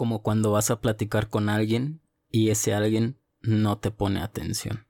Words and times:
como 0.00 0.22
cuando 0.22 0.50
vas 0.50 0.70
a 0.70 0.80
platicar 0.80 1.28
con 1.28 1.50
alguien 1.50 2.00
y 2.30 2.48
ese 2.48 2.72
alguien 2.72 3.18
no 3.42 3.76
te 3.76 3.90
pone 3.90 4.22
atención. 4.22 4.86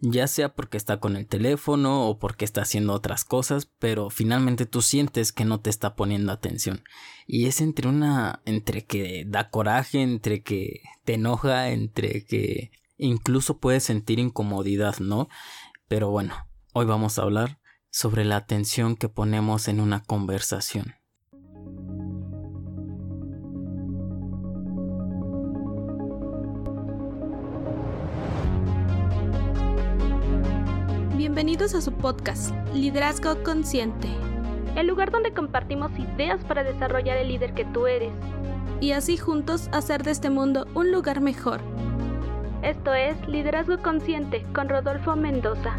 Ya 0.00 0.26
sea 0.26 0.52
porque 0.52 0.76
está 0.76 0.98
con 0.98 1.14
el 1.14 1.28
teléfono 1.28 2.08
o 2.08 2.18
porque 2.18 2.44
está 2.44 2.62
haciendo 2.62 2.92
otras 2.92 3.24
cosas, 3.24 3.70
pero 3.78 4.10
finalmente 4.10 4.66
tú 4.66 4.82
sientes 4.82 5.30
que 5.30 5.44
no 5.44 5.60
te 5.60 5.70
está 5.70 5.94
poniendo 5.94 6.32
atención. 6.32 6.82
Y 7.24 7.46
es 7.46 7.60
entre 7.60 7.86
una, 7.86 8.42
entre 8.46 8.84
que 8.84 9.22
da 9.28 9.48
coraje, 9.48 10.02
entre 10.02 10.42
que 10.42 10.80
te 11.04 11.14
enoja, 11.14 11.68
entre 11.68 12.24
que 12.24 12.72
incluso 12.96 13.58
puedes 13.58 13.84
sentir 13.84 14.18
incomodidad, 14.18 14.98
¿no? 14.98 15.28
Pero 15.86 16.10
bueno, 16.10 16.34
hoy 16.72 16.84
vamos 16.84 17.16
a 17.16 17.22
hablar 17.22 17.60
sobre 17.90 18.24
la 18.24 18.34
atención 18.34 18.96
que 18.96 19.08
ponemos 19.08 19.68
en 19.68 19.78
una 19.78 20.02
conversación. 20.02 20.96
Bienvenidos 31.68 31.86
a 31.86 31.90
su 31.92 31.98
podcast, 32.00 32.54
Liderazgo 32.72 33.42
Consciente. 33.42 34.08
El 34.74 34.86
lugar 34.86 35.10
donde 35.10 35.34
compartimos 35.34 35.90
ideas 35.98 36.42
para 36.44 36.64
desarrollar 36.64 37.18
el 37.18 37.28
líder 37.28 37.52
que 37.52 37.66
tú 37.66 37.86
eres. 37.86 38.14
Y 38.80 38.92
así 38.92 39.18
juntos 39.18 39.68
hacer 39.70 40.02
de 40.02 40.12
este 40.12 40.30
mundo 40.30 40.66
un 40.74 40.90
lugar 40.90 41.20
mejor. 41.20 41.60
Esto 42.62 42.94
es 42.94 43.16
Liderazgo 43.28 43.76
Consciente 43.82 44.46
con 44.54 44.70
Rodolfo 44.70 45.14
Mendoza. 45.14 45.76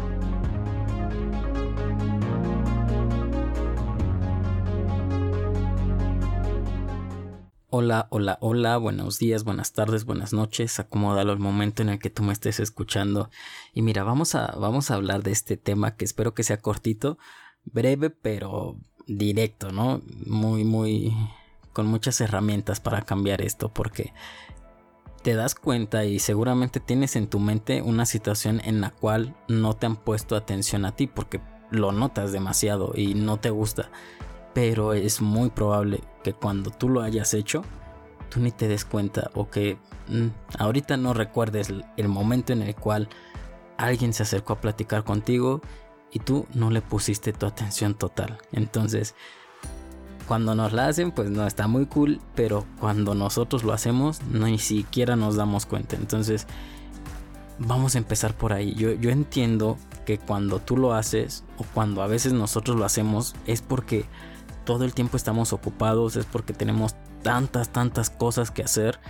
Hola, 7.72 8.08
hola, 8.10 8.36
hola, 8.40 8.78
buenos 8.78 9.20
días, 9.20 9.44
buenas 9.44 9.72
tardes, 9.72 10.04
buenas 10.04 10.32
noches, 10.32 10.80
acomódalo 10.80 11.32
el 11.32 11.38
momento 11.38 11.82
en 11.82 11.90
el 11.90 12.00
que 12.00 12.10
tú 12.10 12.24
me 12.24 12.32
estés 12.32 12.58
escuchando. 12.58 13.30
Y 13.72 13.82
mira, 13.82 14.02
vamos 14.02 14.34
a, 14.34 14.56
vamos 14.58 14.90
a 14.90 14.96
hablar 14.96 15.22
de 15.22 15.30
este 15.30 15.56
tema 15.56 15.94
que 15.94 16.04
espero 16.04 16.34
que 16.34 16.42
sea 16.42 16.56
cortito, 16.56 17.16
breve, 17.64 18.10
pero 18.10 18.76
directo, 19.06 19.70
¿no? 19.70 20.02
Muy, 20.26 20.64
muy, 20.64 21.16
con 21.72 21.86
muchas 21.86 22.20
herramientas 22.20 22.80
para 22.80 23.02
cambiar 23.02 23.40
esto, 23.40 23.72
porque 23.72 24.12
te 25.22 25.36
das 25.36 25.54
cuenta 25.54 26.04
y 26.04 26.18
seguramente 26.18 26.80
tienes 26.80 27.14
en 27.14 27.28
tu 27.28 27.38
mente 27.38 27.82
una 27.82 28.04
situación 28.04 28.60
en 28.64 28.80
la 28.80 28.90
cual 28.90 29.36
no 29.46 29.74
te 29.74 29.86
han 29.86 29.94
puesto 29.94 30.34
atención 30.34 30.84
a 30.84 30.96
ti, 30.96 31.06
porque 31.06 31.40
lo 31.70 31.92
notas 31.92 32.32
demasiado 32.32 32.94
y 32.96 33.14
no 33.14 33.38
te 33.38 33.50
gusta 33.50 33.92
pero 34.54 34.92
es 34.92 35.20
muy 35.20 35.50
probable 35.50 36.02
que 36.22 36.32
cuando 36.32 36.70
tú 36.70 36.88
lo 36.88 37.02
hayas 37.02 37.34
hecho, 37.34 37.62
tú 38.30 38.40
ni 38.40 38.50
te 38.50 38.68
des 38.68 38.84
cuenta 38.84 39.30
o 39.34 39.50
que 39.50 39.78
mm, 40.08 40.28
ahorita 40.58 40.96
no 40.96 41.12
recuerdes 41.14 41.72
el, 41.96 42.08
momento 42.08 42.52
en 42.52 42.62
el 42.62 42.74
cual 42.74 43.08
alguien 43.76 44.12
se 44.12 44.22
acercó 44.22 44.54
a 44.54 44.60
platicar 44.60 45.04
contigo 45.04 45.60
y 46.12 46.20
tú 46.20 46.46
no 46.54 46.70
le 46.70 46.82
pusiste 46.82 47.32
tu 47.32 47.46
atención 47.46 47.94
total. 47.94 48.38
Entonces, 48.52 49.14
cuando 50.26 50.54
nos 50.54 50.72
la 50.72 50.86
hacen, 50.86 51.12
pues 51.12 51.30
no 51.30 51.46
está 51.46 51.66
muy 51.66 51.86
cool, 51.86 52.20
pero 52.34 52.64
cuando 52.78 53.14
nosotros 53.14 53.64
lo 53.64 53.72
hacemos, 53.72 54.22
no 54.22 54.46
ni 54.46 54.58
siquiera 54.58 55.16
nos 55.16 55.36
damos 55.36 55.66
cuenta. 55.66 55.96
Entonces, 55.96 56.46
vamos 57.58 57.94
a 57.94 57.98
empezar 57.98 58.34
por 58.34 58.52
ahí. 58.52 58.74
Yo, 58.74 58.92
yo 58.92 59.10
entiendo 59.10 59.76
que 60.04 60.18
cuando 60.18 60.58
tú 60.58 60.76
lo 60.76 60.94
haces 60.94 61.44
o 61.58 61.64
cuando 61.74 62.02
a 62.02 62.06
veces 62.06 62.32
nosotros 62.32 62.76
lo 62.76 62.84
hacemos 62.84 63.34
es 63.46 63.62
porque 63.62 64.06
todo 64.70 64.84
el 64.84 64.94
tiempo 64.94 65.16
estamos 65.16 65.52
ocupados, 65.52 66.14
es 66.14 66.26
porque 66.26 66.52
tenemos 66.52 66.94
tantas, 67.24 67.70
tantas 67.70 68.08
cosas 68.08 68.52
que 68.52 68.62
hacer 68.62 69.00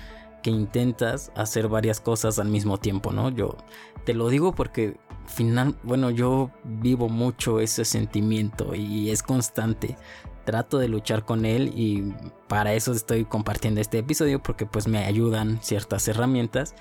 que 0.42 0.48
intentas 0.48 1.30
hacer 1.36 1.68
varias 1.68 2.00
cosas 2.00 2.38
al 2.38 2.48
mismo 2.48 2.78
tiempo, 2.78 3.12
¿no? 3.12 3.28
Yo 3.28 3.58
te 4.06 4.14
lo 4.14 4.30
digo 4.30 4.54
porque 4.54 4.96
final, 5.26 5.76
bueno, 5.82 6.08
yo 6.08 6.50
vivo 6.64 7.10
mucho 7.10 7.60
ese 7.60 7.84
sentimiento 7.84 8.74
y 8.74 9.10
es 9.10 9.22
constante. 9.22 9.98
Trato 10.46 10.78
de 10.78 10.88
luchar 10.88 11.26
con 11.26 11.44
él 11.44 11.70
y 11.76 12.14
para 12.48 12.72
eso 12.72 12.92
estoy 12.92 13.26
compartiendo 13.26 13.82
este 13.82 13.98
episodio 13.98 14.42
porque 14.42 14.64
pues 14.64 14.88
me 14.88 15.04
ayudan 15.04 15.58
ciertas 15.60 16.08
herramientas, 16.08 16.74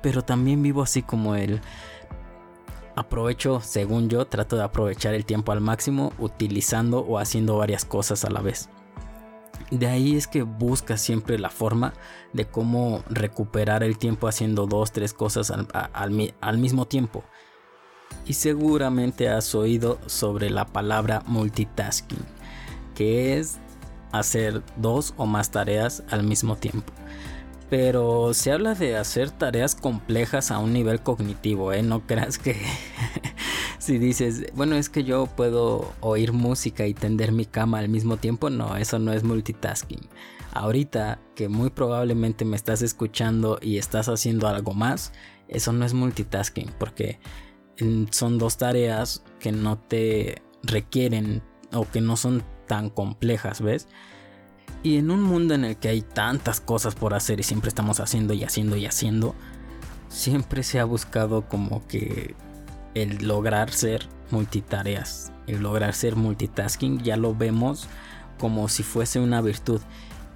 pero 0.00 0.22
también 0.22 0.62
vivo 0.62 0.80
así 0.80 1.02
como 1.02 1.34
él 1.34 1.60
aprovecho, 2.96 3.60
según 3.60 4.08
yo, 4.08 4.26
trato 4.26 4.56
de 4.56 4.64
aprovechar 4.64 5.14
el 5.14 5.24
tiempo 5.24 5.52
al 5.52 5.60
máximo 5.60 6.12
utilizando 6.18 7.00
o 7.00 7.18
haciendo 7.18 7.56
varias 7.56 7.84
cosas 7.84 8.24
a 8.24 8.30
la 8.30 8.40
vez. 8.40 8.68
De 9.70 9.86
ahí 9.86 10.16
es 10.16 10.26
que 10.26 10.42
busca 10.42 10.96
siempre 10.96 11.38
la 11.38 11.50
forma 11.50 11.94
de 12.32 12.46
cómo 12.46 13.02
recuperar 13.08 13.82
el 13.82 13.96
tiempo 13.96 14.28
haciendo 14.28 14.66
dos, 14.66 14.92
tres 14.92 15.14
cosas 15.14 15.50
al, 15.50 15.66
al 16.40 16.58
mismo 16.58 16.86
tiempo. 16.86 17.24
Y 18.26 18.34
seguramente 18.34 19.28
has 19.28 19.54
oído 19.54 19.98
sobre 20.06 20.50
la 20.50 20.66
palabra 20.66 21.22
multitasking, 21.26 22.24
que 22.94 23.38
es 23.38 23.58
hacer 24.12 24.62
dos 24.76 25.14
o 25.16 25.26
más 25.26 25.50
tareas 25.50 26.02
al 26.10 26.22
mismo 26.22 26.56
tiempo 26.56 26.92
pero 27.72 28.34
se 28.34 28.52
habla 28.52 28.74
de 28.74 28.98
hacer 28.98 29.30
tareas 29.30 29.74
complejas 29.74 30.50
a 30.50 30.58
un 30.58 30.74
nivel 30.74 31.00
cognitivo, 31.00 31.72
¿eh? 31.72 31.82
No 31.82 32.06
creas 32.06 32.36
que 32.36 32.54
si 33.78 33.96
dices, 33.96 34.44
bueno, 34.54 34.76
es 34.76 34.90
que 34.90 35.04
yo 35.04 35.24
puedo 35.24 35.90
oír 36.00 36.34
música 36.34 36.86
y 36.86 36.92
tender 36.92 37.32
mi 37.32 37.46
cama 37.46 37.78
al 37.78 37.88
mismo 37.88 38.18
tiempo, 38.18 38.50
no, 38.50 38.76
eso 38.76 38.98
no 38.98 39.14
es 39.14 39.24
multitasking. 39.24 40.06
Ahorita 40.52 41.18
que 41.34 41.48
muy 41.48 41.70
probablemente 41.70 42.44
me 42.44 42.56
estás 42.56 42.82
escuchando 42.82 43.58
y 43.62 43.78
estás 43.78 44.10
haciendo 44.10 44.48
algo 44.48 44.74
más, 44.74 45.14
eso 45.48 45.72
no 45.72 45.86
es 45.86 45.94
multitasking, 45.94 46.72
porque 46.78 47.20
son 48.10 48.36
dos 48.36 48.58
tareas 48.58 49.24
que 49.40 49.50
no 49.50 49.78
te 49.78 50.42
requieren 50.62 51.42
o 51.72 51.90
que 51.90 52.02
no 52.02 52.18
son 52.18 52.44
tan 52.66 52.90
complejas, 52.90 53.62
¿ves? 53.62 53.88
Y 54.82 54.96
en 54.96 55.10
un 55.10 55.22
mundo 55.22 55.54
en 55.54 55.64
el 55.64 55.76
que 55.76 55.88
hay 55.88 56.02
tantas 56.02 56.60
cosas 56.60 56.94
por 56.94 57.14
hacer 57.14 57.38
y 57.40 57.44
siempre 57.44 57.68
estamos 57.68 58.00
haciendo 58.00 58.34
y 58.34 58.42
haciendo 58.42 58.76
y 58.76 58.86
haciendo, 58.86 59.34
siempre 60.08 60.62
se 60.62 60.80
ha 60.80 60.84
buscado 60.84 61.48
como 61.48 61.86
que 61.86 62.34
el 62.94 63.26
lograr 63.26 63.72
ser 63.72 64.06
multitareas, 64.30 65.32
el 65.46 65.62
lograr 65.62 65.94
ser 65.94 66.16
multitasking, 66.16 67.02
ya 67.02 67.16
lo 67.16 67.34
vemos 67.34 67.88
como 68.38 68.68
si 68.68 68.82
fuese 68.82 69.20
una 69.20 69.40
virtud. 69.40 69.80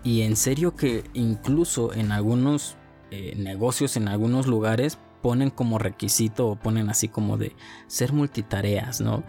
Y 0.05 0.23
en 0.23 0.37
serio 0.37 0.77
que 0.77 1.05
incluso 1.15 1.93
en 1.93 2.13
algunos 2.13 2.77
eh, 3.11 3.35
negocios, 3.37 3.97
en 3.97 4.07
algunos 4.07 4.47
lugares, 4.47 4.99
ponen 5.23 5.51
como 5.51 5.79
requisito 5.79 6.47
o 6.47 6.57
ponen 6.57 6.89
así 6.89 7.09
como 7.09 7.37
de 7.37 7.57
ser 7.89 8.13
multitareas, 8.13 9.01
¿no? 9.01 9.25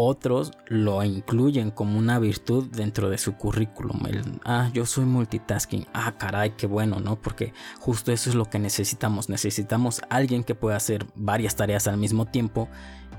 Otros 0.00 0.52
lo 0.68 1.02
incluyen 1.02 1.72
como 1.72 1.98
una 1.98 2.20
virtud 2.20 2.68
dentro 2.70 3.10
de 3.10 3.18
su 3.18 3.32
currículum. 3.32 3.98
ah, 4.44 4.70
yo 4.72 4.86
soy 4.86 5.04
multitasking. 5.04 5.88
Ah, 5.92 6.14
caray, 6.16 6.50
qué 6.50 6.68
bueno, 6.68 7.00
¿no? 7.00 7.20
Porque 7.20 7.52
justo 7.80 8.12
eso 8.12 8.30
es 8.30 8.36
lo 8.36 8.44
que 8.44 8.60
necesitamos. 8.60 9.28
Necesitamos 9.28 10.00
alguien 10.08 10.44
que 10.44 10.54
pueda 10.54 10.76
hacer 10.76 11.04
varias 11.16 11.56
tareas 11.56 11.88
al 11.88 11.96
mismo 11.96 12.26
tiempo 12.26 12.68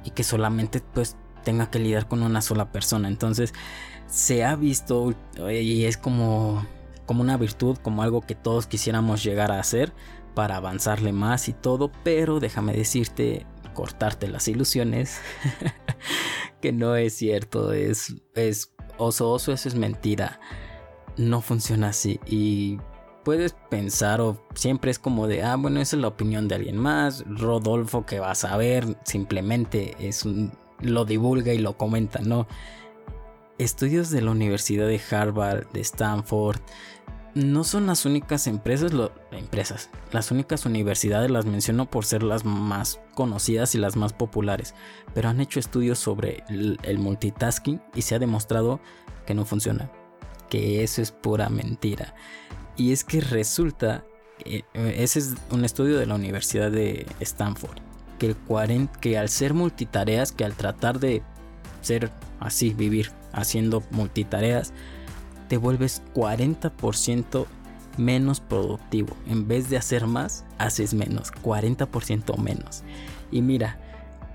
y 0.06 0.12
que 0.12 0.24
solamente 0.24 0.82
pues 0.94 1.18
tenga 1.44 1.70
que 1.70 1.80
lidiar 1.80 2.08
con 2.08 2.24
una 2.24 2.42
sola 2.42 2.72
persona. 2.72 3.10
Entonces 3.10 3.54
se 4.08 4.46
ha 4.46 4.56
visto 4.56 5.14
y 5.52 5.84
es 5.84 5.98
como, 5.98 6.66
como 7.06 7.20
una 7.20 7.36
virtud, 7.36 7.76
como 7.80 8.04
algo 8.04 8.22
que 8.22 8.36
todos 8.36 8.68
quisiéramos 8.68 9.22
llegar 9.22 9.52
a 9.52 9.60
hacer 9.60 9.92
para 10.34 10.56
avanzarle 10.56 11.12
más 11.12 11.50
y 11.50 11.52
todo. 11.52 11.92
Pero 12.06 12.40
déjame 12.40 12.72
decirte, 12.72 13.46
cortarte 13.80 14.28
las 14.28 14.50
ilusiones. 14.50 15.22
que 16.62 16.74
no 16.74 16.98
es 16.98 17.14
cierto, 17.14 17.72
es, 17.72 18.14
es 18.36 18.74
oso, 18.98 19.32
oso, 19.32 19.54
eso 19.54 19.70
es 19.70 19.76
mentira. 19.76 20.42
No 21.16 21.40
funciona 21.40 21.90
así 21.90 22.20
y 22.26 22.78
puedes 23.24 23.56
pensar 23.70 24.20
o 24.20 24.46
siempre 24.54 24.92
es 24.92 25.00
como 25.00 25.28
de, 25.28 25.44
ah, 25.44 25.56
bueno, 25.56 25.80
esa 25.80 25.96
es 25.96 26.02
la 26.02 26.10
opinión 26.10 26.50
de 26.50 26.56
alguien 26.56 26.76
más, 26.76 27.24
Rodolfo 27.26 28.06
que 28.06 28.20
va 28.20 28.32
a 28.32 28.36
saber, 28.36 28.98
simplemente 29.06 29.96
es 30.00 30.26
un, 30.26 30.52
lo 30.82 31.06
divulga 31.06 31.54
y 31.54 31.60
lo 31.60 31.78
comenta, 31.78 32.20
¿no? 32.20 32.48
Estudios 33.58 34.10
de 34.10 34.22
la 34.22 34.32
Universidad 34.32 34.88
de 34.88 35.00
Harvard, 35.10 35.70
de 35.72 35.80
Stanford, 35.80 36.60
no 37.36 37.64
son 37.64 37.88
las 37.88 38.06
únicas 38.06 38.48
empresas, 38.48 38.92
empresas, 39.32 39.90
las 40.12 40.32
únicas 40.32 40.66
universidades 40.66 41.30
las 41.30 41.46
menciono 41.46 41.90
por 41.90 42.06
ser 42.06 42.24
las 42.24 42.46
más 42.46 43.00
conocidas 43.14 43.76
y 43.76 43.78
las 43.78 43.96
más 43.96 44.14
populares, 44.14 44.74
pero 45.14 45.30
han 45.30 45.40
hecho 45.40 45.60
estudios 45.60 46.00
sobre 46.00 46.44
el, 46.50 47.00
multitasking 47.00 47.82
y 47.94 48.02
se 48.02 48.16
ha 48.16 48.20
demostrado 48.20 48.80
que 49.26 49.34
no 49.34 49.46
funciona, 49.46 49.92
que 50.50 50.84
eso 50.84 51.02
es 51.02 51.12
pura 51.12 51.50
mentira. 51.50 52.16
Y 52.76 52.94
es 52.94 53.04
que 53.04 53.22
resulta, 53.22 54.06
eh, 54.46 54.64
ese 54.74 55.20
es 55.20 55.36
un 55.52 55.66
estudio 55.66 55.98
de 55.98 56.06
la 56.06 56.16
Universidad 56.16 56.72
de 56.72 57.06
Stanford, 57.20 57.80
que, 58.18 58.28
el 58.28 58.36
40, 58.36 59.00
que 59.00 59.18
al 59.18 59.30
ser 59.30 59.54
multitareas, 59.54 60.32
que 60.32 60.46
al 60.46 60.54
tratar 60.56 61.00
de 61.00 61.22
ser 61.82 62.12
así, 62.40 62.74
vivir 62.74 63.12
haciendo 63.34 63.84
multitareas, 63.92 64.74
te 65.50 65.58
vuelves 65.58 66.02
40% 66.16 67.46
menos 67.98 68.40
productivo. 68.40 69.18
En 69.28 69.48
vez 69.48 69.70
de 69.70 69.78
hacer 69.78 70.08
más, 70.08 70.46
haces 70.58 70.94
menos, 70.94 71.34
40% 71.34 72.38
menos. 72.38 72.84
Y 73.32 73.42
mira, 73.42 73.80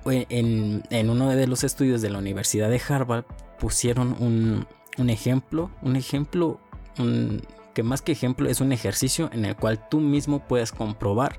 en, 0.05 0.83
uno 1.09 1.31
de 1.31 1.47
los 1.47 1.65
estudios 1.65 2.03
de 2.03 2.11
la 2.11 2.19
Universidad 2.19 2.69
de 2.69 2.83
Harvard 2.87 3.25
pusieron 3.59 4.15
un, 4.21 4.67
un 4.99 5.09
ejemplo, 5.09 5.71
un 5.81 5.97
ejemplo 5.97 6.61
que 7.73 7.83
más 7.83 8.03
que 8.03 8.13
ejemplo 8.13 8.49
es 8.49 8.61
un 8.61 8.73
ejercicio 8.73 9.31
en 9.33 9.45
el 9.45 9.57
cual 9.57 9.89
tú 9.89 10.01
mismo 10.01 10.41
puedes 10.47 10.71
comprobar 10.71 11.39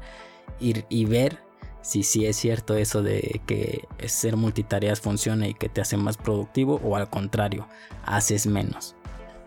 y, 0.59 0.83
y 0.89 1.05
ver 1.05 1.39
si 1.81 2.01
sí 2.01 2.25
es 2.25 2.35
cierto 2.35 2.75
eso 2.75 3.03
de 3.03 3.41
que 3.45 3.87
ser 4.07 4.35
multitareas 4.35 4.99
funciona 4.99 5.47
y 5.47 5.53
que 5.53 5.69
te 5.69 5.81
hace 5.81 5.97
más 5.97 6.17
productivo 6.17 6.81
o 6.83 6.95
al 6.95 7.09
contrario, 7.09 7.67
haces 8.03 8.47
menos. 8.47 8.94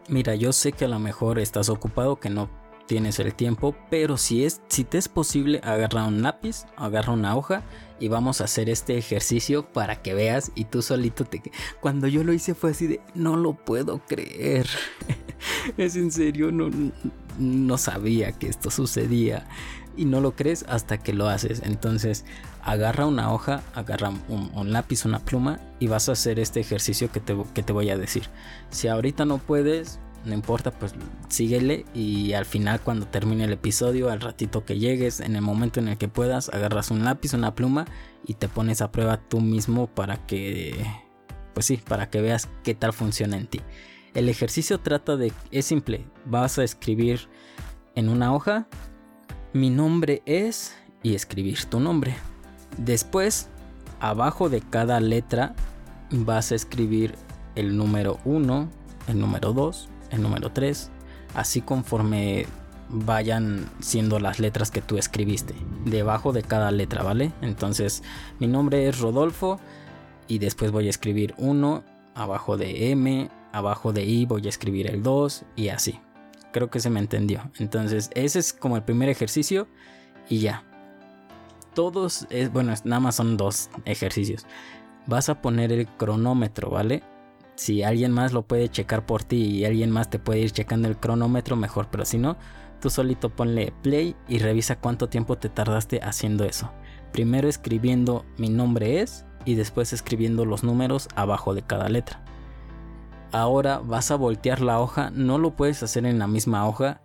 Mira, 0.08 0.34
yo 0.34 0.52
sé 0.52 0.72
que 0.72 0.86
a 0.86 0.88
lo 0.88 0.98
mejor 0.98 1.38
estás 1.38 1.68
ocupado, 1.68 2.16
que 2.16 2.30
no 2.30 2.48
tienes 2.86 3.18
el 3.18 3.34
tiempo, 3.34 3.76
pero 3.90 4.16
si 4.16 4.44
es 4.44 4.62
si 4.68 4.82
te 4.82 4.96
es 4.96 5.08
posible, 5.08 5.60
agarra 5.62 6.06
un 6.06 6.22
lápiz, 6.22 6.64
agarra 6.76 7.12
una 7.12 7.36
hoja 7.36 7.62
y 8.00 8.08
vamos 8.08 8.40
a 8.40 8.44
hacer 8.44 8.70
este 8.70 8.96
ejercicio 8.96 9.70
para 9.70 10.00
que 10.00 10.14
veas 10.14 10.50
y 10.54 10.64
tú 10.64 10.80
solito 10.80 11.26
te 11.26 11.42
cuando 11.80 12.06
yo 12.06 12.24
lo 12.24 12.32
hice 12.32 12.54
fue 12.54 12.70
así 12.70 12.86
de 12.86 13.00
no 13.14 13.36
lo 13.36 13.52
puedo 13.52 14.00
creer. 14.06 14.66
es 15.76 15.96
en 15.96 16.10
serio, 16.10 16.50
no 16.50 16.70
no 17.38 17.78
sabía 17.78 18.32
que 18.32 18.48
esto 18.48 18.70
sucedía 18.70 19.46
y 19.96 20.06
no 20.06 20.20
lo 20.20 20.34
crees 20.34 20.64
hasta 20.68 20.98
que 20.98 21.12
lo 21.12 21.28
haces. 21.28 21.60
Entonces 21.64 22.24
agarra 22.70 23.06
una 23.06 23.32
hoja, 23.32 23.62
agarra 23.74 24.12
un, 24.28 24.72
lápiz, 24.72 25.04
una 25.04 25.20
pluma 25.20 25.58
y 25.78 25.86
vas 25.86 26.08
a 26.08 26.12
hacer 26.12 26.38
este 26.38 26.60
ejercicio 26.60 27.10
que 27.10 27.20
te, 27.20 27.36
que 27.54 27.62
te 27.62 27.72
voy 27.72 27.88
a 27.88 27.96
decir. 27.96 28.24
Si 28.70 28.88
ahorita 28.88 29.24
no 29.24 29.38
puedes, 29.38 30.00
no 30.26 30.34
importa, 30.34 30.70
pues 30.70 30.94
síguele 31.28 31.86
y 31.94 32.34
al 32.34 32.44
final 32.44 32.80
cuando 32.80 33.06
termine 33.06 33.44
el 33.44 33.52
episodio, 33.52 34.10
al 34.10 34.20
ratito 34.20 34.64
que 34.64 34.78
llegues, 34.78 35.20
en 35.20 35.34
el 35.34 35.42
momento 35.42 35.80
en 35.80 35.88
el 35.88 35.96
que 35.96 36.08
puedas, 36.08 36.50
agarras 36.50 36.90
un 36.90 37.04
lápiz, 37.04 37.32
una 37.32 37.54
pluma 37.54 37.86
y 38.26 38.34
te 38.34 38.48
pones 38.48 38.82
a 38.82 38.92
prueba 38.92 39.16
tú 39.16 39.40
mismo 39.40 39.86
para 39.86 40.26
que, 40.26 40.84
pues 41.54 41.64
sí, 41.64 41.78
para 41.78 42.10
que 42.10 42.20
veas 42.20 42.48
qué 42.64 42.74
tal 42.74 42.92
funciona 42.92 43.38
en 43.38 43.46
ti. 43.46 43.60
El 44.12 44.28
ejercicio 44.28 44.78
trata 44.78 45.16
de, 45.16 45.32
es 45.50 45.64
simple, 45.64 46.04
vas 46.26 46.58
a 46.58 46.64
escribir 46.64 47.28
en 47.94 48.10
una 48.10 48.34
hoja 48.34 48.66
mi 49.54 49.70
nombre 49.70 50.22
es 50.26 50.76
y 51.02 51.14
escribir 51.14 51.64
tu 51.64 51.80
nombre. 51.80 52.14
Después, 52.76 53.48
abajo 54.00 54.48
de 54.48 54.60
cada 54.60 55.00
letra 55.00 55.54
vas 56.10 56.52
a 56.52 56.54
escribir 56.54 57.14
el 57.54 57.76
número 57.76 58.18
1, 58.24 58.68
el 59.08 59.18
número 59.18 59.52
2, 59.52 59.88
el 60.10 60.22
número 60.22 60.52
3, 60.52 60.90
así 61.34 61.60
conforme 61.60 62.46
vayan 62.90 63.68
siendo 63.80 64.18
las 64.18 64.38
letras 64.38 64.70
que 64.70 64.80
tú 64.80 64.96
escribiste, 64.96 65.54
debajo 65.84 66.32
de 66.32 66.42
cada 66.42 66.70
letra, 66.70 67.02
¿vale? 67.02 67.32
Entonces, 67.42 68.02
mi 68.38 68.46
nombre 68.46 68.88
es 68.88 68.98
Rodolfo 68.98 69.60
y 70.26 70.38
después 70.38 70.70
voy 70.70 70.86
a 70.86 70.90
escribir 70.90 71.34
1, 71.36 71.84
abajo 72.14 72.56
de 72.56 72.90
M, 72.90 73.28
abajo 73.52 73.92
de 73.92 74.04
I 74.04 74.26
voy 74.26 74.46
a 74.46 74.48
escribir 74.48 74.88
el 74.88 75.02
2 75.02 75.44
y 75.56 75.68
así. 75.68 76.00
Creo 76.52 76.70
que 76.70 76.80
se 76.80 76.90
me 76.90 77.00
entendió. 77.00 77.50
Entonces, 77.58 78.10
ese 78.14 78.38
es 78.38 78.52
como 78.52 78.76
el 78.76 78.82
primer 78.82 79.08
ejercicio 79.08 79.68
y 80.28 80.40
ya. 80.40 80.64
Todos, 81.78 82.26
es, 82.30 82.52
bueno, 82.52 82.74
nada 82.82 82.98
más 82.98 83.14
son 83.14 83.36
dos 83.36 83.70
ejercicios. 83.84 84.44
Vas 85.06 85.28
a 85.28 85.40
poner 85.40 85.70
el 85.70 85.86
cronómetro, 85.86 86.70
¿vale? 86.70 87.04
Si 87.54 87.84
alguien 87.84 88.10
más 88.10 88.32
lo 88.32 88.42
puede 88.42 88.68
checar 88.68 89.06
por 89.06 89.22
ti 89.22 89.36
y 89.36 89.64
alguien 89.64 89.92
más 89.92 90.10
te 90.10 90.18
puede 90.18 90.40
ir 90.40 90.50
checando 90.50 90.88
el 90.88 90.96
cronómetro, 90.96 91.54
mejor. 91.54 91.86
Pero 91.88 92.04
si 92.04 92.18
no, 92.18 92.36
tú 92.80 92.90
solito 92.90 93.30
ponle 93.30 93.72
play 93.84 94.16
y 94.26 94.40
revisa 94.40 94.80
cuánto 94.80 95.08
tiempo 95.08 95.38
te 95.38 95.50
tardaste 95.50 96.00
haciendo 96.02 96.42
eso. 96.42 96.68
Primero 97.12 97.48
escribiendo 97.48 98.24
mi 98.38 98.48
nombre 98.48 99.00
es 99.00 99.24
y 99.44 99.54
después 99.54 99.92
escribiendo 99.92 100.44
los 100.44 100.64
números 100.64 101.06
abajo 101.14 101.54
de 101.54 101.62
cada 101.62 101.88
letra 101.88 102.24
ahora 103.32 103.78
vas 103.78 104.10
a 104.10 104.16
voltear 104.16 104.60
la 104.60 104.80
hoja, 104.80 105.10
no 105.10 105.38
lo 105.38 105.54
puedes 105.54 105.82
hacer 105.82 106.06
en 106.06 106.18
la 106.18 106.26
misma 106.26 106.66
hoja, 106.66 107.02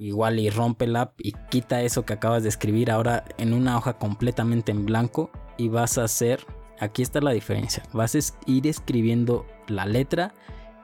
igual 0.00 0.38
y 0.38 0.50
rómpela 0.50 1.12
y 1.18 1.32
quita 1.50 1.82
eso 1.82 2.04
que 2.04 2.14
acabas 2.14 2.42
de 2.42 2.48
escribir 2.48 2.90
ahora 2.90 3.24
en 3.38 3.52
una 3.52 3.76
hoja 3.76 3.98
completamente 3.98 4.72
en 4.72 4.86
blanco 4.86 5.30
y 5.58 5.68
vas 5.68 5.98
a 5.98 6.04
hacer, 6.04 6.46
aquí 6.78 7.02
está 7.02 7.20
la 7.20 7.32
diferencia, 7.32 7.82
vas 7.92 8.14
a 8.14 8.18
ir 8.46 8.66
escribiendo 8.66 9.46
la 9.68 9.84
letra 9.84 10.32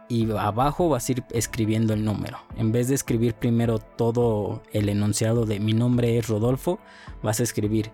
y 0.08 0.30
abajo 0.30 0.88
vas 0.88 1.08
a 1.08 1.12
ir 1.12 1.24
escribiendo 1.30 1.94
el 1.94 2.04
número. 2.04 2.38
En 2.56 2.70
vez 2.70 2.88
de 2.88 2.94
escribir 2.94 3.34
primero 3.34 3.78
todo 3.78 4.62
el 4.72 4.88
enunciado 4.88 5.46
de 5.46 5.58
mi 5.58 5.72
nombre 5.72 6.18
es 6.18 6.28
Rodolfo, 6.28 6.78
vas 7.22 7.40
a 7.40 7.42
escribir 7.42 7.90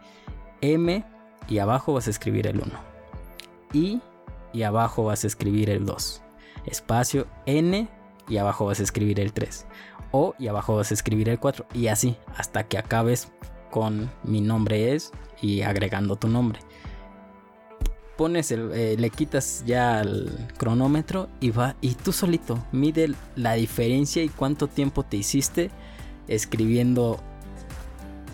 M 0.60 1.04
y 1.48 1.58
abajo 1.58 1.94
vas 1.94 2.08
a 2.08 2.10
escribir 2.10 2.48
el 2.48 2.60
1. 2.60 2.66
I 3.72 4.02
y 4.52 4.64
abajo 4.64 5.04
vas 5.04 5.24
a 5.24 5.28
escribir 5.28 5.70
el 5.70 5.86
2 5.86 6.22
espacio 6.66 7.26
N 7.46 7.88
y 8.28 8.36
abajo 8.36 8.66
vas 8.66 8.80
a 8.80 8.82
escribir 8.82 9.20
el 9.20 9.32
3. 9.32 9.66
O 10.12 10.34
y 10.38 10.46
abajo 10.46 10.76
vas 10.76 10.90
a 10.90 10.94
escribir 10.94 11.28
el 11.28 11.38
4 11.38 11.66
y 11.74 11.88
así 11.88 12.16
hasta 12.36 12.64
que 12.64 12.78
acabes 12.78 13.32
con 13.70 14.10
mi 14.22 14.40
nombre 14.40 14.94
es 14.94 15.10
y 15.40 15.62
agregando 15.62 16.16
tu 16.16 16.28
nombre. 16.28 16.60
Pones 18.16 18.52
el, 18.52 18.70
eh, 18.72 18.96
le 18.98 19.10
quitas 19.10 19.64
ya 19.66 20.02
el 20.02 20.30
cronómetro 20.58 21.28
y 21.40 21.50
va 21.50 21.76
y 21.80 21.94
tú 21.94 22.12
solito 22.12 22.62
mide 22.70 23.14
la 23.36 23.54
diferencia 23.54 24.22
y 24.22 24.28
cuánto 24.28 24.68
tiempo 24.68 25.02
te 25.02 25.16
hiciste 25.16 25.70
escribiendo 26.28 27.18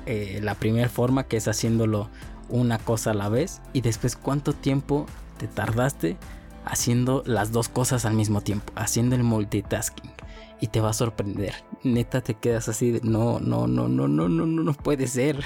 eh, 0.06 0.40
la 0.42 0.54
primera 0.54 0.88
forma 0.88 1.24
que 1.24 1.36
es 1.36 1.48
haciéndolo 1.48 2.10
una 2.48 2.78
cosa 2.78 3.12
a 3.12 3.14
la 3.14 3.28
vez 3.28 3.62
y 3.72 3.82
después 3.82 4.16
cuánto 4.16 4.52
tiempo 4.52 5.06
te 5.38 5.46
tardaste 5.46 6.18
haciendo 6.68 7.22
las 7.24 7.50
dos 7.50 7.68
cosas 7.68 8.04
al 8.04 8.14
mismo 8.14 8.42
tiempo, 8.42 8.72
haciendo 8.76 9.16
el 9.16 9.22
multitasking. 9.22 10.12
Y 10.60 10.68
te 10.68 10.80
va 10.80 10.90
a 10.90 10.92
sorprender. 10.92 11.54
Neta 11.82 12.20
te 12.20 12.34
quedas 12.34 12.68
así 12.68 12.90
de 12.90 13.00
no, 13.02 13.40
no, 13.40 13.66
no, 13.66 13.88
no, 13.88 14.08
no, 14.08 14.28
no, 14.28 14.46
no, 14.46 14.62
no 14.62 14.72
puede 14.74 15.06
ser. 15.06 15.44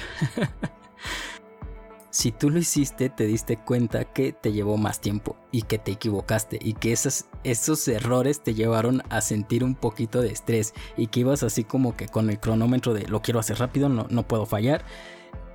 si 2.11 2.33
tú 2.33 2.51
lo 2.51 2.59
hiciste, 2.59 3.09
te 3.09 3.27
diste 3.27 3.57
cuenta 3.57 4.05
que 4.05 4.33
te 4.33 4.53
llevó 4.53 4.77
más 4.77 5.01
tiempo 5.01 5.37
y 5.51 5.63
que 5.63 5.79
te 5.79 5.93
equivocaste 5.93 6.59
y 6.61 6.75
que 6.75 6.93
esos, 6.93 7.27
esos 7.45 7.87
errores 7.89 8.43
te 8.43 8.55
llevaron 8.55 9.03
a 9.11 9.21
sentir 9.21 9.65
un 9.65 9.75
poquito 9.75 10.21
de 10.21 10.31
estrés 10.31 10.75
y 10.97 11.09
que 11.09 11.21
ibas 11.21 11.43
así 11.43 11.65
como 11.65 11.97
que 11.97 12.09
con 12.09 12.31
el 12.31 12.39
cronómetro 12.39 12.95
de 12.95 13.07
lo 13.09 13.23
quiero 13.23 13.41
hacer 13.41 13.59
rápido, 13.59 13.89
no, 13.89 14.07
no 14.11 14.27
puedo 14.27 14.47
fallar. 14.47 14.85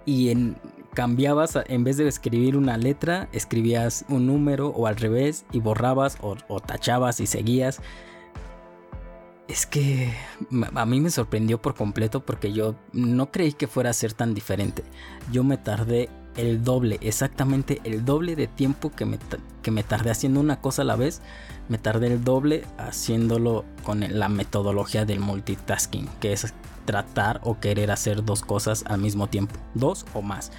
Y 0.06 0.32
cambiabas, 0.98 1.60
en 1.68 1.84
vez 1.84 1.98
de 1.98 2.08
escribir 2.08 2.58
una 2.58 2.76
letra, 2.76 3.30
escribías 3.32 4.04
un 4.10 4.26
número 4.26 4.70
o 4.70 4.88
al 4.88 4.96
revés 4.96 5.46
y 5.52 5.60
borrabas 5.60 6.18
o, 6.22 6.60
tachabas 6.60 7.20
y 7.20 7.28
seguías. 7.28 7.82
Es 9.48 9.66
que 9.66 10.14
a 10.76 10.86
mí 10.86 11.00
me 11.00 11.10
sorprendió 11.10 11.62
por 11.62 11.74
completo 11.74 12.26
porque 12.26 12.52
yo 12.52 12.76
no 12.92 13.32
creí 13.32 13.54
que 13.54 13.68
fuera 13.68 13.92
a 13.92 13.94
ser 13.94 14.14
tan 14.14 14.34
diferente. 14.34 14.84
Yo 15.32 15.44
me 15.44 15.58
tardé 15.58 16.10
el 16.36 16.64
doble, 16.64 17.00
exactamente 17.02 17.82
el 17.84 18.06
doble 18.06 18.36
de 18.36 18.48
tiempo 18.48 18.92
que 18.92 19.06
me, 19.06 19.18
que 19.62 19.72
me 19.72 19.84
tardé 19.84 20.12
haciendo 20.12 20.40
una 20.40 20.60
cosa 20.60 20.82
a 20.82 20.86
la 20.86 20.98
vez. 20.98 21.22
Me 21.70 21.78
tardé 21.78 22.08
el 22.08 22.24
doble 22.24 22.66
haciéndolo 22.78 23.66
con 23.84 24.02
la 24.08 24.30
metodología 24.30 25.06
del 25.06 25.20
multitasking, 25.22 26.08
que 26.20 26.34
es 26.34 26.54
tratar 26.86 27.42
o 27.44 27.60
querer 27.60 27.92
hacer 27.92 28.24
dos 28.24 28.42
cosas 28.42 28.84
al 28.88 29.00
mismo 29.00 29.28
tiempo, 29.28 29.56
dos 29.74 30.06
o 30.14 30.22
más. 30.22 30.52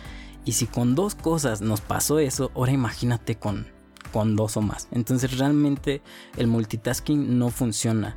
Y 0.44 0.52
si 0.52 0.66
con 0.66 0.94
dos 0.94 1.14
cosas 1.14 1.60
nos 1.60 1.80
pasó 1.80 2.18
eso, 2.20 2.50
ahora 2.54 2.72
imagínate 2.72 3.36
con, 3.36 3.66
con 4.12 4.34
dos 4.34 4.56
o 4.56 4.62
más. 4.62 4.88
Entonces 4.92 5.36
realmente 5.36 6.02
el 6.36 6.46
multitasking 6.46 7.38
no 7.38 7.50
funciona. 7.50 8.16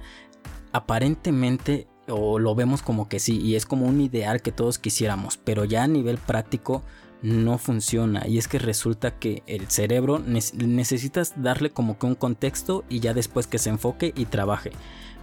Aparentemente 0.71 1.87
o 2.07 2.39
lo 2.39 2.55
vemos 2.55 2.81
como 2.81 3.07
que 3.07 3.19
sí 3.19 3.39
y 3.39 3.55
es 3.55 3.65
como 3.65 3.85
un 3.85 4.01
ideal 4.01 4.41
que 4.41 4.51
todos 4.51 4.79
quisiéramos, 4.79 5.37
pero 5.37 5.65
ya 5.65 5.83
a 5.83 5.87
nivel 5.87 6.17
práctico 6.17 6.83
no 7.21 7.57
funciona 7.57 8.27
y 8.27 8.37
es 8.37 8.47
que 8.47 8.57
resulta 8.57 9.11
que 9.11 9.43
el 9.45 9.67
cerebro 9.67 10.19
necesitas 10.19 11.33
darle 11.41 11.69
como 11.69 11.99
que 11.99 12.07
un 12.07 12.15
contexto 12.15 12.83
y 12.89 12.99
ya 12.99 13.13
después 13.13 13.47
que 13.47 13.59
se 13.59 13.69
enfoque 13.69 14.13
y 14.15 14.25
trabaje. 14.25 14.71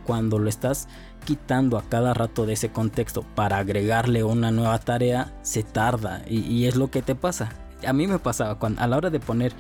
Cuando 0.07 0.39
lo 0.39 0.49
estás 0.49 0.89
quitando 1.27 1.77
a 1.77 1.83
cada 1.83 2.15
rato 2.15 2.47
de 2.47 2.55
ese 2.55 2.71
contexto 2.71 3.23
para 3.35 3.59
agregarle 3.59 4.25
una 4.25 4.51
nueva 4.51 4.79
tarea, 4.79 5.35
se 5.43 5.63
tarda 5.63 6.23
y, 6.27 6.65
es 6.65 6.77
lo 6.77 6.91
que 6.91 7.03
te 7.03 7.15
pasa. 7.15 7.51
A 7.87 7.93
mí 7.93 8.07
me 8.07 8.19
pasaba 8.19 8.59
cuando, 8.59 8.81
a 8.81 8.87
la 8.87 8.97
hora 8.97 9.11
de 9.11 9.21
poner 9.21 9.53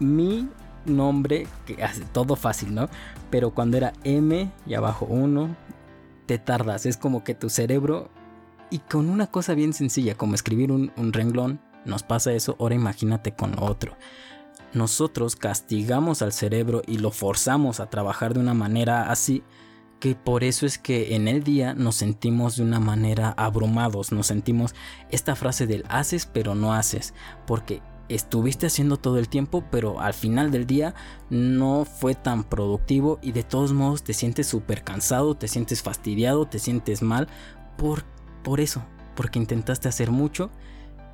mi 0.00 0.48
nombre, 0.86 1.46
que 1.66 1.82
hace 1.82 2.04
todo 2.12 2.36
fácil, 2.36 2.74
¿no? 2.74 2.88
Pero 3.30 3.50
cuando 3.50 3.76
era 3.76 3.92
M 4.04 4.50
y 4.66 4.74
abajo 4.74 5.06
1, 5.08 5.56
te 6.26 6.38
tardas. 6.38 6.86
Es 6.86 6.96
como 6.96 7.24
que 7.24 7.34
tu 7.34 7.50
cerebro, 7.50 8.10
y 8.70 8.78
con 8.78 9.08
una 9.08 9.26
cosa 9.26 9.54
bien 9.54 9.72
sencilla 9.72 10.14
como 10.14 10.34
escribir 10.34 10.72
un, 10.72 10.92
un 10.96 11.12
renglón, 11.12 11.60
nos 11.84 12.02
pasa 12.02 12.32
eso. 12.32 12.56
Ahora 12.58 12.74
imagínate 12.74 13.32
con 13.32 13.58
otro. 13.58 13.96
Nosotros 14.72 15.36
castigamos 15.36 16.22
al 16.22 16.32
cerebro 16.32 16.82
y 16.86 16.98
lo 16.98 17.10
forzamos 17.10 17.80
a 17.80 17.90
trabajar 17.90 18.34
de 18.34 18.40
una 18.40 18.54
manera 18.54 19.10
así 19.10 19.42
que 20.02 20.16
por 20.16 20.42
eso 20.42 20.66
es 20.66 20.78
que 20.78 21.14
en 21.14 21.28
el 21.28 21.44
día 21.44 21.74
nos 21.74 21.94
sentimos 21.94 22.56
de 22.56 22.64
una 22.64 22.80
manera 22.80 23.32
abrumados, 23.36 24.10
nos 24.10 24.26
sentimos 24.26 24.74
esta 25.10 25.36
frase 25.36 25.68
del 25.68 25.84
haces 25.88 26.26
pero 26.26 26.56
no 26.56 26.74
haces, 26.74 27.14
porque 27.46 27.82
estuviste 28.08 28.66
haciendo 28.66 28.96
todo 28.96 29.18
el 29.18 29.28
tiempo, 29.28 29.64
pero 29.70 30.00
al 30.00 30.14
final 30.14 30.50
del 30.50 30.66
día 30.66 30.94
no 31.30 31.84
fue 31.84 32.14
tan 32.14 32.44
productivo 32.44 33.18
y 33.22 33.32
de 33.32 33.42
todos 33.42 33.72
modos 33.72 34.02
te 34.02 34.12
sientes 34.12 34.46
súper 34.46 34.84
cansado, 34.84 35.34
te 35.34 35.48
sientes 35.48 35.82
fastidiado, 35.82 36.46
te 36.46 36.58
sientes 36.58 37.02
mal 37.02 37.28
por, 37.76 38.04
por 38.42 38.60
eso, 38.60 38.84
porque 39.14 39.38
intentaste 39.38 39.88
hacer 39.88 40.10
mucho 40.10 40.50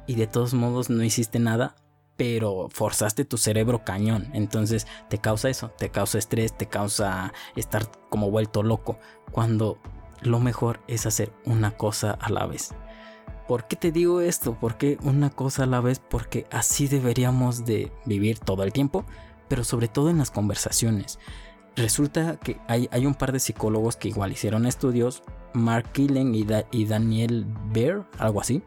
y 0.06 0.14
de 0.14 0.26
todos 0.26 0.54
modos 0.54 0.90
no 0.90 1.02
hiciste 1.04 1.38
nada 1.38 1.76
pero 2.18 2.66
forzaste 2.68 3.24
tu 3.24 3.38
cerebro 3.38 3.84
cañón. 3.84 4.28
Entonces 4.34 4.88
te 5.08 5.18
causa 5.18 5.48
eso, 5.48 5.70
te 5.70 5.88
causa 5.90 6.18
estrés, 6.18 6.52
te 6.52 6.66
causa 6.66 7.32
estar 7.54 7.88
como 8.10 8.28
vuelto 8.30 8.64
loco. 8.64 8.98
Cuando 9.30 9.78
lo 10.20 10.40
mejor 10.40 10.80
es 10.88 11.06
hacer 11.06 11.32
una 11.44 11.70
cosa 11.76 12.10
a 12.10 12.28
la 12.30 12.44
vez. 12.44 12.74
¿Por 13.48 13.66
qué 13.66 13.76
te 13.76 13.90
digo 13.90 14.20
esto? 14.20 14.54
¿Por 14.54 14.76
qué 14.76 14.98
una 15.02 15.30
cosa 15.30 15.62
a 15.62 15.66
la 15.66 15.80
vez? 15.80 16.00
Porque 16.00 16.46
así 16.50 16.86
deberíamos 16.86 17.64
de 17.64 17.90
vivir 18.04 18.38
todo 18.38 18.62
el 18.62 18.74
tiempo, 18.74 19.06
pero 19.48 19.64
sobre 19.64 19.88
todo 19.88 20.10
en 20.10 20.18
las 20.18 20.30
conversaciones. 20.30 21.18
Resulta 21.74 22.36
que 22.36 22.60
hay, 22.68 22.88
hay 22.92 23.06
un 23.06 23.14
par 23.14 23.32
de 23.32 23.40
psicólogos 23.40 23.96
que 23.96 24.08
igual 24.08 24.32
hicieron 24.32 24.66
estudios, 24.66 25.22
Mark 25.54 25.92
Killen 25.92 26.34
y, 26.34 26.46
y 26.72 26.84
Daniel 26.84 27.46
Bear, 27.72 28.06
algo 28.18 28.42
así, 28.42 28.62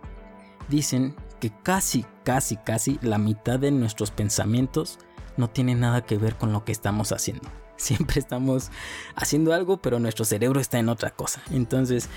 dicen 0.67 1.15
que 1.39 1.51
casi, 1.61 2.03
casi, 2.23 2.57
casi 2.57 2.97
la 3.03 3.19
mitad 3.19 3.59
de 3.59 3.69
nuestros 3.69 4.09
pensamientos 4.09 4.97
no 5.37 5.47
tiene 5.47 5.75
nada 5.75 6.01
que 6.01 6.17
ver 6.17 6.35
con 6.37 6.53
lo 6.53 6.65
que 6.65 6.71
estamos 6.71 7.11
haciendo. 7.11 7.47
Siempre 7.75 8.19
estamos 8.19 8.71
haciendo 9.15 9.53
algo, 9.53 9.77
pero 9.77 9.99
nuestro 9.99 10.25
cerebro 10.25 10.59
está 10.59 10.79
en 10.79 10.89
otra 10.89 11.11
cosa. 11.11 11.43
Entonces, 11.51 12.09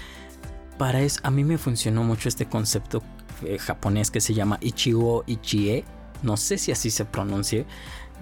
para 0.78 1.00
eso, 1.00 1.20
a 1.22 1.30
mí 1.30 1.44
me 1.44 1.58
funcionó 1.58 2.04
mucho 2.04 2.28
este 2.28 2.46
concepto 2.46 3.02
eh, 3.44 3.58
japonés 3.58 4.10
que 4.10 4.20
se 4.20 4.34
llama 4.34 4.58
Ichigo 4.60 5.24
Ichie. 5.26 5.84
No 6.22 6.36
sé 6.36 6.58
si 6.58 6.72
así 6.72 6.90
se 6.90 7.04
pronuncie. 7.04 7.66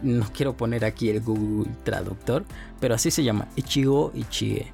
No 0.03 0.27
quiero 0.33 0.57
poner 0.57 0.85
aquí 0.85 1.11
el 1.11 1.21
Google 1.21 1.71
Traductor, 1.85 2.45
pero 2.81 2.95
así 2.95 3.11
se 3.11 3.23
llama 3.23 3.49
Ichigo 3.57 4.11
Ichie. 4.15 4.73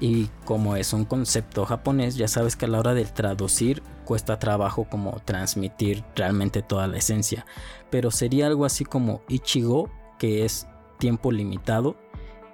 Y 0.00 0.30
como 0.46 0.76
es 0.76 0.94
un 0.94 1.04
concepto 1.04 1.66
japonés, 1.66 2.16
ya 2.16 2.26
sabes 2.26 2.56
que 2.56 2.64
a 2.64 2.68
la 2.68 2.78
hora 2.78 2.94
de 2.94 3.04
traducir 3.04 3.82
cuesta 4.06 4.38
trabajo 4.38 4.84
como 4.88 5.20
transmitir 5.24 6.02
realmente 6.16 6.62
toda 6.62 6.86
la 6.86 6.96
esencia. 6.96 7.44
Pero 7.90 8.10
sería 8.10 8.46
algo 8.46 8.64
así 8.64 8.84
como 8.84 9.20
Ichigo, 9.28 9.90
que 10.18 10.46
es 10.46 10.66
tiempo 10.98 11.30
limitado, 11.30 11.96